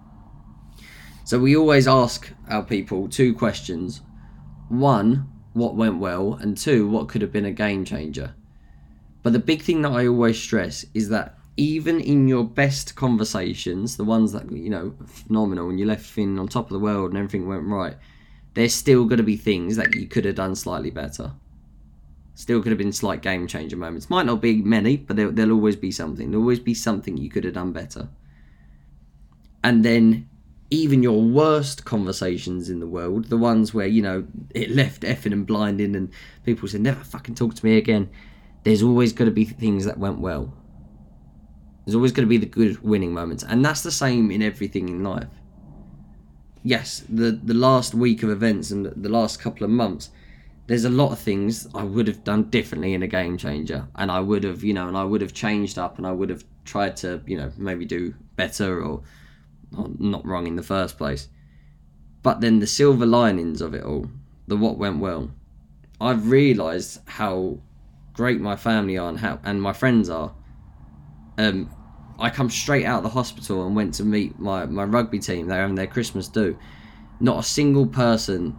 So 1.23 1.39
we 1.39 1.55
always 1.55 1.87
ask 1.87 2.31
our 2.49 2.63
people 2.63 3.07
two 3.07 3.33
questions: 3.33 4.01
one, 4.69 5.29
what 5.53 5.75
went 5.75 5.99
well, 5.99 6.33
and 6.35 6.57
two, 6.57 6.87
what 6.87 7.07
could 7.07 7.21
have 7.21 7.31
been 7.31 7.45
a 7.45 7.51
game 7.51 7.85
changer. 7.85 8.33
But 9.23 9.33
the 9.33 9.39
big 9.39 9.61
thing 9.61 9.81
that 9.83 9.91
I 9.91 10.07
always 10.07 10.41
stress 10.41 10.85
is 10.93 11.09
that 11.09 11.37
even 11.57 11.99
in 11.99 12.27
your 12.27 12.43
best 12.43 12.95
conversations, 12.95 13.97
the 13.97 14.03
ones 14.03 14.31
that 14.31 14.51
you 14.51 14.69
know 14.69 14.93
phenomenal, 15.05 15.69
and 15.69 15.79
you 15.79 15.85
left 15.85 16.05
feeling 16.05 16.39
on 16.39 16.47
top 16.47 16.65
of 16.65 16.73
the 16.73 16.79
world 16.79 17.11
and 17.11 17.17
everything 17.17 17.47
went 17.47 17.65
right, 17.65 17.95
there's 18.53 18.73
still 18.73 19.05
going 19.05 19.17
to 19.17 19.23
be 19.23 19.37
things 19.37 19.75
that 19.75 19.95
you 19.95 20.07
could 20.07 20.25
have 20.25 20.35
done 20.35 20.55
slightly 20.55 20.89
better. 20.89 21.33
Still 22.33 22.61
could 22.61 22.71
have 22.71 22.79
been 22.79 22.93
slight 22.93 23.21
game 23.21 23.45
changer 23.45 23.77
moments. 23.77 24.09
Might 24.09 24.25
not 24.25 24.41
be 24.41 24.61
many, 24.61 24.97
but 24.97 25.15
there, 25.15 25.29
there'll 25.29 25.51
always 25.51 25.75
be 25.75 25.91
something. 25.91 26.31
There'll 26.31 26.43
always 26.43 26.59
be 26.59 26.73
something 26.73 27.17
you 27.17 27.29
could 27.29 27.43
have 27.43 27.53
done 27.53 27.73
better. 27.73 28.09
And 29.63 29.85
then 29.85 30.27
even 30.71 31.03
your 31.03 31.21
worst 31.21 31.83
conversations 31.83 32.69
in 32.69 32.79
the 32.79 32.87
world, 32.87 33.25
the 33.25 33.37
ones 33.37 33.73
where, 33.73 33.87
you 33.87 34.01
know, 34.01 34.25
it 34.55 34.71
left 34.71 35.01
effing 35.01 35.33
and 35.33 35.45
blinding 35.45 35.95
and 35.95 36.09
people 36.45 36.67
said, 36.67 36.79
never 36.79 37.03
fucking 37.03 37.35
talk 37.35 37.53
to 37.53 37.65
me 37.65 37.77
again, 37.77 38.09
there's 38.63 38.81
always 38.81 39.11
going 39.11 39.29
to 39.29 39.35
be 39.35 39.43
things 39.43 39.83
that 39.85 39.97
went 39.97 40.19
well. 40.19 40.53
There's 41.85 41.95
always 41.95 42.13
going 42.13 42.25
to 42.25 42.29
be 42.29 42.37
the 42.37 42.45
good 42.45 42.81
winning 42.81 43.13
moments. 43.13 43.43
And 43.43 43.65
that's 43.65 43.83
the 43.83 43.91
same 43.91 44.31
in 44.31 44.41
everything 44.41 44.87
in 44.87 45.03
life. 45.03 45.27
Yes, 46.63 47.03
the, 47.09 47.31
the 47.31 47.55
last 47.55 47.93
week 47.93 48.23
of 48.23 48.29
events 48.29 48.71
and 48.71 48.85
the 48.85 49.09
last 49.09 49.41
couple 49.41 49.65
of 49.65 49.71
months, 49.71 50.11
there's 50.67 50.85
a 50.85 50.89
lot 50.89 51.11
of 51.11 51.19
things 51.19 51.67
I 51.75 51.83
would 51.83 52.07
have 52.07 52.23
done 52.23 52.43
differently 52.43 52.93
in 52.93 53.03
a 53.03 53.07
game 53.07 53.35
changer, 53.35 53.87
and 53.95 54.09
I 54.09 54.21
would 54.21 54.43
have, 54.45 54.63
you 54.63 54.73
know, 54.73 54.87
and 54.87 54.95
I 54.95 55.03
would 55.03 55.19
have 55.19 55.33
changed 55.33 55.77
up, 55.77 55.97
and 55.97 56.07
I 56.07 56.11
would 56.11 56.29
have 56.29 56.45
tried 56.63 56.95
to, 56.97 57.21
you 57.25 57.35
know, 57.35 57.51
maybe 57.57 57.83
do 57.83 58.13
better 58.35 58.81
or, 58.81 58.83
or 58.83 59.01
not 59.71 60.25
wrong 60.25 60.47
in 60.47 60.55
the 60.55 60.63
first 60.63 60.97
place. 60.97 61.27
But 62.23 62.41
then 62.41 62.59
the 62.59 62.67
silver 62.67 63.05
linings 63.05 63.61
of 63.61 63.73
it 63.73 63.83
all, 63.83 64.09
the 64.47 64.57
what 64.57 64.77
went 64.77 64.99
well, 64.99 65.31
I've 65.99 66.29
realised 66.29 66.99
how 67.07 67.59
great 68.13 68.39
my 68.39 68.55
family 68.55 68.97
are 68.97 69.09
and 69.09 69.19
how 69.19 69.39
and 69.43 69.61
my 69.61 69.73
friends 69.73 70.09
are. 70.09 70.33
Um, 71.37 71.73
I 72.19 72.29
come 72.29 72.49
straight 72.49 72.85
out 72.85 72.97
of 72.97 73.03
the 73.03 73.09
hospital 73.09 73.65
and 73.65 73.75
went 73.75 73.95
to 73.95 74.03
meet 74.03 74.39
my, 74.39 74.65
my 74.65 74.83
rugby 74.83 75.19
team. 75.19 75.47
They're 75.47 75.61
having 75.61 75.75
their 75.75 75.87
Christmas 75.87 76.27
do. 76.27 76.57
Not 77.19 77.39
a 77.39 77.43
single 77.43 77.87
person 77.87 78.55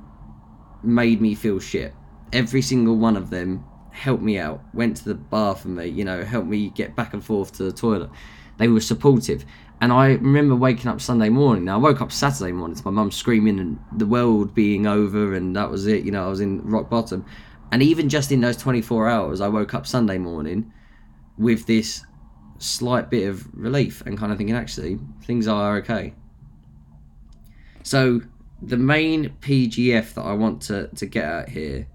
made 0.82 1.20
me 1.20 1.34
feel 1.34 1.60
shit 1.60 1.94
every 2.32 2.62
single 2.62 2.96
one 2.96 3.16
of 3.16 3.30
them 3.30 3.64
helped 3.90 4.22
me 4.22 4.38
out, 4.38 4.62
went 4.72 4.96
to 4.96 5.04
the 5.04 5.14
bar 5.14 5.54
for 5.54 5.68
me, 5.68 5.86
you 5.86 6.04
know, 6.04 6.24
helped 6.24 6.48
me 6.48 6.70
get 6.70 6.96
back 6.96 7.12
and 7.12 7.24
forth 7.24 7.52
to 7.52 7.64
the 7.64 7.72
toilet. 7.72 8.10
They 8.58 8.68
were 8.68 8.80
supportive. 8.80 9.44
And 9.80 9.92
I 9.92 10.12
remember 10.12 10.54
waking 10.54 10.86
up 10.86 11.00
Sunday 11.00 11.28
morning. 11.28 11.64
Now, 11.64 11.74
I 11.74 11.78
woke 11.78 12.00
up 12.00 12.12
Saturday 12.12 12.52
morning 12.52 12.76
to 12.76 12.84
my 12.84 12.92
mum 12.92 13.10
screaming 13.10 13.58
and 13.58 13.80
the 13.96 14.06
world 14.06 14.54
being 14.54 14.86
over, 14.86 15.34
and 15.34 15.56
that 15.56 15.70
was 15.70 15.86
it. 15.86 16.04
You 16.04 16.12
know, 16.12 16.24
I 16.24 16.28
was 16.28 16.40
in 16.40 16.62
rock 16.62 16.88
bottom. 16.88 17.24
And 17.72 17.82
even 17.82 18.08
just 18.08 18.30
in 18.30 18.40
those 18.40 18.56
24 18.56 19.08
hours, 19.08 19.40
I 19.40 19.48
woke 19.48 19.74
up 19.74 19.86
Sunday 19.86 20.18
morning 20.18 20.72
with 21.36 21.66
this 21.66 22.04
slight 22.58 23.10
bit 23.10 23.28
of 23.28 23.48
relief 23.54 24.02
and 24.06 24.16
kind 24.16 24.30
of 24.30 24.38
thinking, 24.38 24.54
actually, 24.54 25.00
things 25.24 25.48
are 25.48 25.78
okay. 25.78 26.14
So, 27.82 28.20
the 28.60 28.76
main 28.76 29.30
PGF 29.40 30.14
that 30.14 30.22
I 30.22 30.34
want 30.34 30.62
to, 30.62 30.88
to 30.94 31.06
get 31.06 31.24
at 31.24 31.48
here 31.48 31.88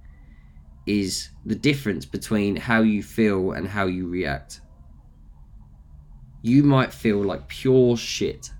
is 0.85 1.29
the 1.45 1.55
difference 1.55 2.05
between 2.05 2.57
how 2.57 2.81
you 2.81 3.01
feel 3.01 3.53
and 3.53 3.67
how 3.67 3.85
you 3.85 4.07
react. 4.07 4.59
You 6.47 6.63
might 6.63 6.93
feel 6.93 7.21
like 7.21 7.49
pure 7.49 7.97
shit. 7.97 8.51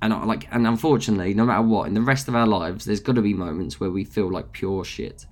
And 0.00 0.12
I, 0.12 0.24
like 0.24 0.46
and 0.52 0.64
unfortunately, 0.64 1.34
no 1.34 1.44
matter 1.44 1.62
what, 1.62 1.88
in 1.88 1.94
the 1.94 2.00
rest 2.00 2.28
of 2.28 2.36
our 2.36 2.46
lives, 2.46 2.84
there's 2.84 3.00
got 3.00 3.16
to 3.16 3.22
be 3.22 3.34
moments 3.34 3.80
where 3.80 3.90
we 3.90 4.04
feel 4.04 4.30
like 4.30 4.52
pure 4.52 4.84
shit. 4.84 5.26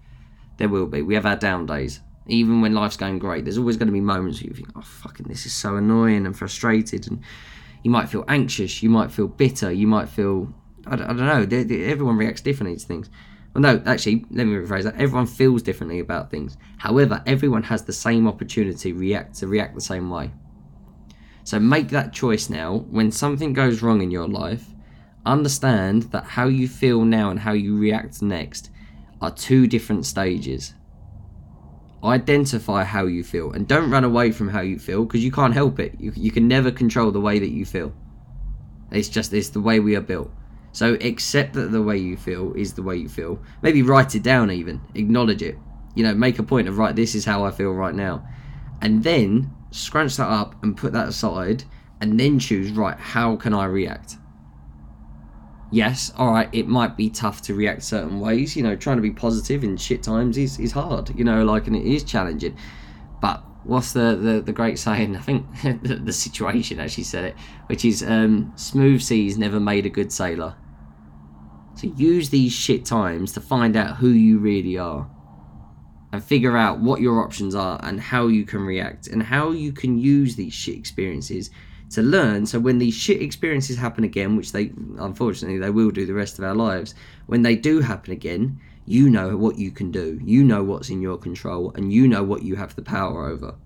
There 0.57 0.69
will 0.69 0.87
be. 0.87 1.03
We 1.03 1.15
have 1.15 1.25
our 1.25 1.37
down 1.37 1.67
days. 1.67 2.01
Even 2.27 2.61
when 2.61 2.75
life's 2.75 2.97
going 2.97 3.21
great, 3.21 3.45
there's 3.45 3.59
always 3.59 3.77
going 3.77 3.87
to 3.87 3.93
be 3.93 4.01
moments 4.01 4.41
where 4.41 4.49
you 4.49 4.55
think, 4.55 4.71
"Oh, 4.75 4.81
fucking, 4.81 5.29
this 5.29 5.47
is 5.47 5.53
so 5.53 5.77
annoying 5.77 6.27
and 6.27 6.37
frustrated." 6.37 7.07
And 7.09 7.21
you 7.85 7.93
might 7.93 8.09
feel 8.09 8.25
anxious. 8.27 8.83
You 8.83 8.91
might 8.91 9.13
feel 9.13 9.29
bitter. 9.29 9.71
You 9.71 9.87
might 9.87 10.09
feel, 10.09 10.53
I 10.89 10.97
don't, 10.97 11.07
I 11.09 11.13
don't 11.13 11.51
know. 11.51 11.85
Everyone 11.85 12.17
reacts 12.17 12.41
differently 12.41 12.77
to 12.77 12.85
things. 12.85 13.11
Well, 13.55 13.63
no, 13.63 13.83
actually, 13.87 14.25
let 14.33 14.49
me 14.49 14.57
rephrase 14.57 14.83
that. 14.83 14.97
Everyone 14.97 15.27
feels 15.27 15.63
differently 15.63 16.01
about 16.01 16.29
things. 16.29 16.57
However, 16.79 17.23
everyone 17.25 17.63
has 17.65 17.85
the 17.85 17.93
same 17.93 18.27
opportunity 18.27 18.93
react 18.93 19.37
to 19.37 19.47
react 19.47 19.77
the 19.77 19.81
same 19.81 20.11
way. 20.11 20.33
So 21.45 21.61
make 21.61 21.89
that 21.91 22.13
choice 22.13 22.49
now. 22.49 22.79
When 22.91 23.13
something 23.13 23.53
goes 23.53 23.83
wrong 23.83 24.03
in 24.03 24.11
your 24.11 24.27
life, 24.27 24.67
understand 25.27 26.05
that 26.05 26.25
how 26.25 26.47
you 26.47 26.67
feel 26.67 27.05
now 27.05 27.31
and 27.31 27.41
how 27.41 27.53
you 27.53 27.77
react 27.79 28.23
next 28.23 28.71
are 29.21 29.31
two 29.31 29.67
different 29.67 30.07
stages. 30.07 30.75
Identify 32.03 32.85
how 32.85 33.07
you 33.07 33.23
feel 33.23 33.53
and 33.53 33.69
don't 33.69 33.91
run 33.91 34.05
away 34.05 34.31
from 34.31 34.49
how 34.49 34.61
you 34.61 34.79
feel 34.79 35.05
because 35.05 35.25
you 35.25 35.33
can't 35.33 35.55
help 35.55 35.79
it. 35.81 35.95
You, 35.99 36.13
you 36.17 36.31
can 36.31 36.49
never 36.49 36.71
control 36.71 37.11
the 37.11 37.21
way 37.21 37.39
that 37.39 37.51
you 37.51 37.65
feel. 37.65 37.93
It's 38.91 39.09
just 39.09 39.33
it's 39.33 39.49
the 39.51 39.61
way 39.61 39.81
we 39.81 39.97
are 39.97 40.03
built. 40.03 40.31
So 40.73 40.95
accept 40.95 41.55
that 41.55 41.73
the 41.73 41.83
way 41.83 41.99
you 41.99 42.17
feel 42.17 42.53
is 42.55 42.75
the 42.75 42.83
way 42.83 42.97
you 42.97 43.09
feel. 43.09 43.41
Maybe 43.63 43.83
write 43.83 44.15
it 44.15 44.23
down 44.23 44.51
even. 44.51 44.81
Acknowledge 44.95 45.43
it. 45.43 45.57
You 45.95 46.05
know, 46.05 46.15
make 46.15 46.39
a 46.39 46.43
point 46.43 46.69
of 46.69 46.79
right, 46.79 46.97
this 46.97 47.15
is 47.15 47.25
how 47.25 47.45
I 47.45 47.51
feel 47.51 47.73
right 47.73 47.95
now. 47.95 48.27
And 48.83 49.03
then 49.03 49.51
scrunch 49.75 50.17
that 50.17 50.29
up 50.29 50.63
and 50.63 50.77
put 50.77 50.93
that 50.93 51.09
aside 51.09 51.65
and 52.01 52.19
then 52.19 52.39
choose, 52.39 52.71
right, 52.71 52.97
how 52.97 53.35
can 53.35 53.53
I 53.53 53.65
react? 53.65 54.17
Yes, 55.73 56.13
alright, 56.17 56.49
it 56.53 56.69
might 56.69 56.97
be 56.97 57.11
tough 57.11 57.43
to 57.43 57.55
react 57.55 57.83
certain 57.83 58.21
ways. 58.21 58.57
You 58.57 58.63
know, 58.63 58.77
trying 58.77 58.99
to 58.99 59.03
be 59.03 59.11
positive 59.11 59.65
in 59.65 59.77
shit 59.77 60.03
times 60.03 60.39
is, 60.39 60.61
is 60.61 60.73
hard, 60.73 61.11
you 61.19 61.25
know, 61.25 61.45
like, 61.45 61.67
and 61.67 61.75
it 61.75 61.85
is 61.85 62.05
challenging. 62.05 62.57
But 63.21 63.43
what's 63.65 63.93
the, 63.93 64.15
the, 64.15 64.41
the 64.41 64.53
great 64.53 64.79
saying? 64.79 65.17
I 65.17 65.21
think 65.21 65.47
the, 65.83 65.97
the 65.97 66.13
situation 66.13 66.79
actually 66.79 67.05
said 67.05 67.25
it, 67.25 67.35
which 67.67 67.85
is 67.85 68.03
um, 68.05 68.53
smooth 68.55 69.03
seas 69.03 69.37
never 69.37 69.59
made 69.59 69.87
a 69.87 69.91
good 69.91 70.13
sailor. 70.13 70.55
So 71.75 71.89
use 71.97 72.31
these 72.31 72.53
shit 72.53 72.85
times 72.85 73.33
to 73.33 73.41
find 73.41 73.77
out 73.77 73.97
who 73.97 74.11
you 74.11 74.39
really 74.39 74.79
are 74.79 75.11
and 76.15 76.23
figure 76.23 76.57
out 76.57 76.79
what 76.79 77.01
your 77.01 77.21
options 77.21 77.57
are 77.57 77.81
and 77.83 78.01
how 78.01 78.29
you 78.29 78.45
can 78.45 78.61
react 78.61 79.09
and 79.09 79.21
how 79.21 79.51
you 79.51 79.73
can 79.73 79.99
use 79.99 80.37
these 80.37 80.53
shit 80.53 80.77
experiences 80.77 81.51
to 81.91 82.03
learn. 82.03 82.47
So 82.47 82.61
when 82.61 82.79
these 82.79 82.95
shit 82.95 83.21
experiences 83.21 83.77
happen 83.77 84.05
again 84.05 84.37
which 84.37 84.53
they 84.53 84.71
unfortunately 84.99 85.59
they 85.59 85.71
will 85.71 85.91
do 85.91 86.07
the 86.07 86.15
rest 86.15 86.39
of 86.39 86.45
our 86.45 86.55
lives 86.55 86.95
when 87.27 87.43
they 87.43 87.57
do 87.57 87.81
happen 87.81 88.13
again 88.13 88.61
you 88.87 89.11
know 89.11 89.37
what 89.37 89.59
you 89.59 89.73
can 89.73 89.91
do. 89.91 90.21
You 90.23 90.45
know 90.45 90.63
what's 90.63 90.89
in 90.89 91.01
your 91.01 91.19
control 91.19 91.73
and 91.75 91.93
you 91.93 92.07
know 92.07 92.23
what 92.23 92.45
you 92.45 92.55
have 92.55 92.77
the 92.77 92.83
power 92.83 93.27
over. 93.27 93.57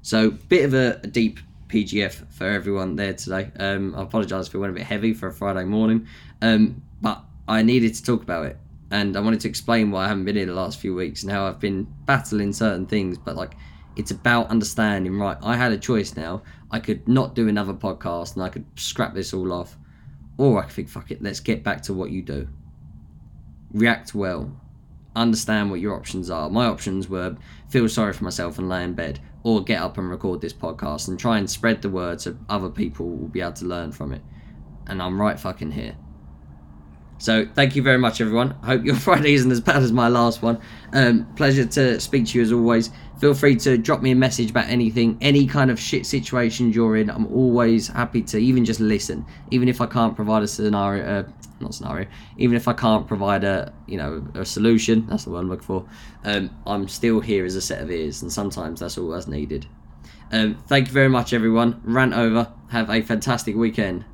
So 0.00 0.30
bit 0.30 0.64
of 0.64 0.72
a, 0.72 1.00
a 1.02 1.08
deep 1.08 1.40
pgf 1.68 2.32
for 2.32 2.46
everyone 2.46 2.96
there 2.96 3.12
today. 3.12 3.50
Um, 3.58 3.94
i 3.96 4.02
apologize 4.02 4.48
if 4.48 4.54
it 4.54 4.58
went 4.58 4.70
a 4.70 4.74
bit 4.74 4.84
heavy 4.84 5.12
for 5.12 5.26
a 5.26 5.32
friday 5.32 5.64
morning. 5.64 6.06
Um, 6.40 6.80
but 7.02 7.22
i 7.48 7.60
needed 7.60 7.94
to 7.94 8.02
talk 8.02 8.22
about 8.22 8.46
it 8.46 8.56
and 8.90 9.16
I 9.16 9.20
wanted 9.20 9.40
to 9.40 9.48
explain 9.48 9.90
why 9.90 10.04
I 10.04 10.08
haven't 10.08 10.24
been 10.24 10.36
here 10.36 10.46
the 10.46 10.54
last 10.54 10.78
few 10.78 10.94
weeks 10.94 11.22
and 11.22 11.32
how 11.32 11.46
I've 11.46 11.60
been 11.60 11.86
battling 12.04 12.52
certain 12.52 12.86
things, 12.86 13.18
but 13.18 13.36
like 13.36 13.56
it's 13.96 14.10
about 14.10 14.48
understanding, 14.48 15.18
right? 15.18 15.38
I 15.42 15.56
had 15.56 15.72
a 15.72 15.78
choice 15.78 16.16
now. 16.16 16.42
I 16.70 16.80
could 16.80 17.08
not 17.08 17.34
do 17.34 17.48
another 17.48 17.74
podcast 17.74 18.34
and 18.34 18.42
I 18.42 18.48
could 18.48 18.66
scrap 18.76 19.14
this 19.14 19.32
all 19.32 19.52
off, 19.52 19.76
or 20.38 20.58
I 20.58 20.64
could 20.64 20.72
think, 20.72 20.88
fuck 20.88 21.10
it, 21.10 21.22
let's 21.22 21.40
get 21.40 21.64
back 21.64 21.82
to 21.82 21.94
what 21.94 22.10
you 22.10 22.22
do. 22.22 22.48
React 23.72 24.14
well, 24.14 24.60
understand 25.16 25.70
what 25.70 25.80
your 25.80 25.94
options 25.94 26.30
are. 26.30 26.50
My 26.50 26.66
options 26.66 27.08
were 27.08 27.36
feel 27.68 27.88
sorry 27.88 28.12
for 28.12 28.24
myself 28.24 28.58
and 28.58 28.68
lay 28.68 28.84
in 28.84 28.92
bed, 28.92 29.20
or 29.42 29.64
get 29.64 29.80
up 29.80 29.98
and 29.98 30.10
record 30.10 30.40
this 30.40 30.52
podcast 30.52 31.08
and 31.08 31.18
try 31.18 31.38
and 31.38 31.50
spread 31.50 31.82
the 31.82 31.88
word 31.88 32.20
so 32.20 32.36
other 32.48 32.68
people 32.68 33.08
will 33.08 33.28
be 33.28 33.40
able 33.40 33.52
to 33.52 33.64
learn 33.64 33.92
from 33.92 34.12
it. 34.12 34.22
And 34.86 35.02
I'm 35.02 35.20
right 35.20 35.38
fucking 35.38 35.72
here. 35.72 35.96
So 37.18 37.46
thank 37.54 37.74
you 37.74 37.82
very 37.82 37.98
much, 37.98 38.20
everyone. 38.20 38.50
Hope 38.62 38.84
your 38.84 38.94
Friday 39.06 39.34
isn't 39.34 39.50
as 39.50 39.60
bad 39.60 39.82
as 39.82 39.92
my 39.92 40.08
last 40.08 40.42
one. 40.42 40.60
Um, 40.92 41.26
pleasure 41.34 41.64
to 41.64 41.98
speak 42.00 42.26
to 42.26 42.38
you 42.38 42.44
as 42.44 42.52
always. 42.52 42.90
Feel 43.18 43.32
free 43.32 43.56
to 43.56 43.78
drop 43.78 44.02
me 44.02 44.10
a 44.10 44.14
message 44.14 44.50
about 44.50 44.68
anything, 44.68 45.16
any 45.22 45.46
kind 45.46 45.70
of 45.70 45.80
shit 45.80 46.04
situations 46.04 46.76
you're 46.76 46.96
in. 46.96 47.08
I'm 47.08 47.26
always 47.28 47.88
happy 47.88 48.20
to 48.22 48.38
even 48.38 48.64
just 48.64 48.80
listen, 48.80 49.24
even 49.50 49.68
if 49.68 49.80
I 49.80 49.86
can't 49.86 50.14
provide 50.14 50.42
a 50.42 50.48
scenario, 50.48 51.04
uh, 51.04 51.28
not 51.60 51.74
scenario, 51.74 52.06
even 52.36 52.54
if 52.56 52.68
I 52.68 52.74
can't 52.74 53.06
provide 53.06 53.42
a 53.44 53.72
you 53.86 53.96
know 53.96 54.26
a 54.34 54.44
solution. 54.44 55.06
That's 55.06 55.24
the 55.24 55.30
word 55.30 55.40
I'm 55.40 55.48
looking 55.48 55.64
for. 55.64 55.88
Um, 56.24 56.50
I'm 56.66 56.88
still 56.88 57.20
here 57.20 57.46
as 57.46 57.54
a 57.54 57.62
set 57.62 57.80
of 57.80 57.90
ears, 57.90 58.20
and 58.20 58.30
sometimes 58.30 58.80
that's 58.80 58.98
all 58.98 59.08
that's 59.08 59.26
needed. 59.26 59.66
Um, 60.30 60.56
thank 60.66 60.88
you 60.88 60.92
very 60.92 61.08
much, 61.08 61.32
everyone. 61.32 61.80
Rant 61.84 62.12
over. 62.12 62.52
Have 62.68 62.90
a 62.90 63.00
fantastic 63.00 63.56
weekend. 63.56 64.04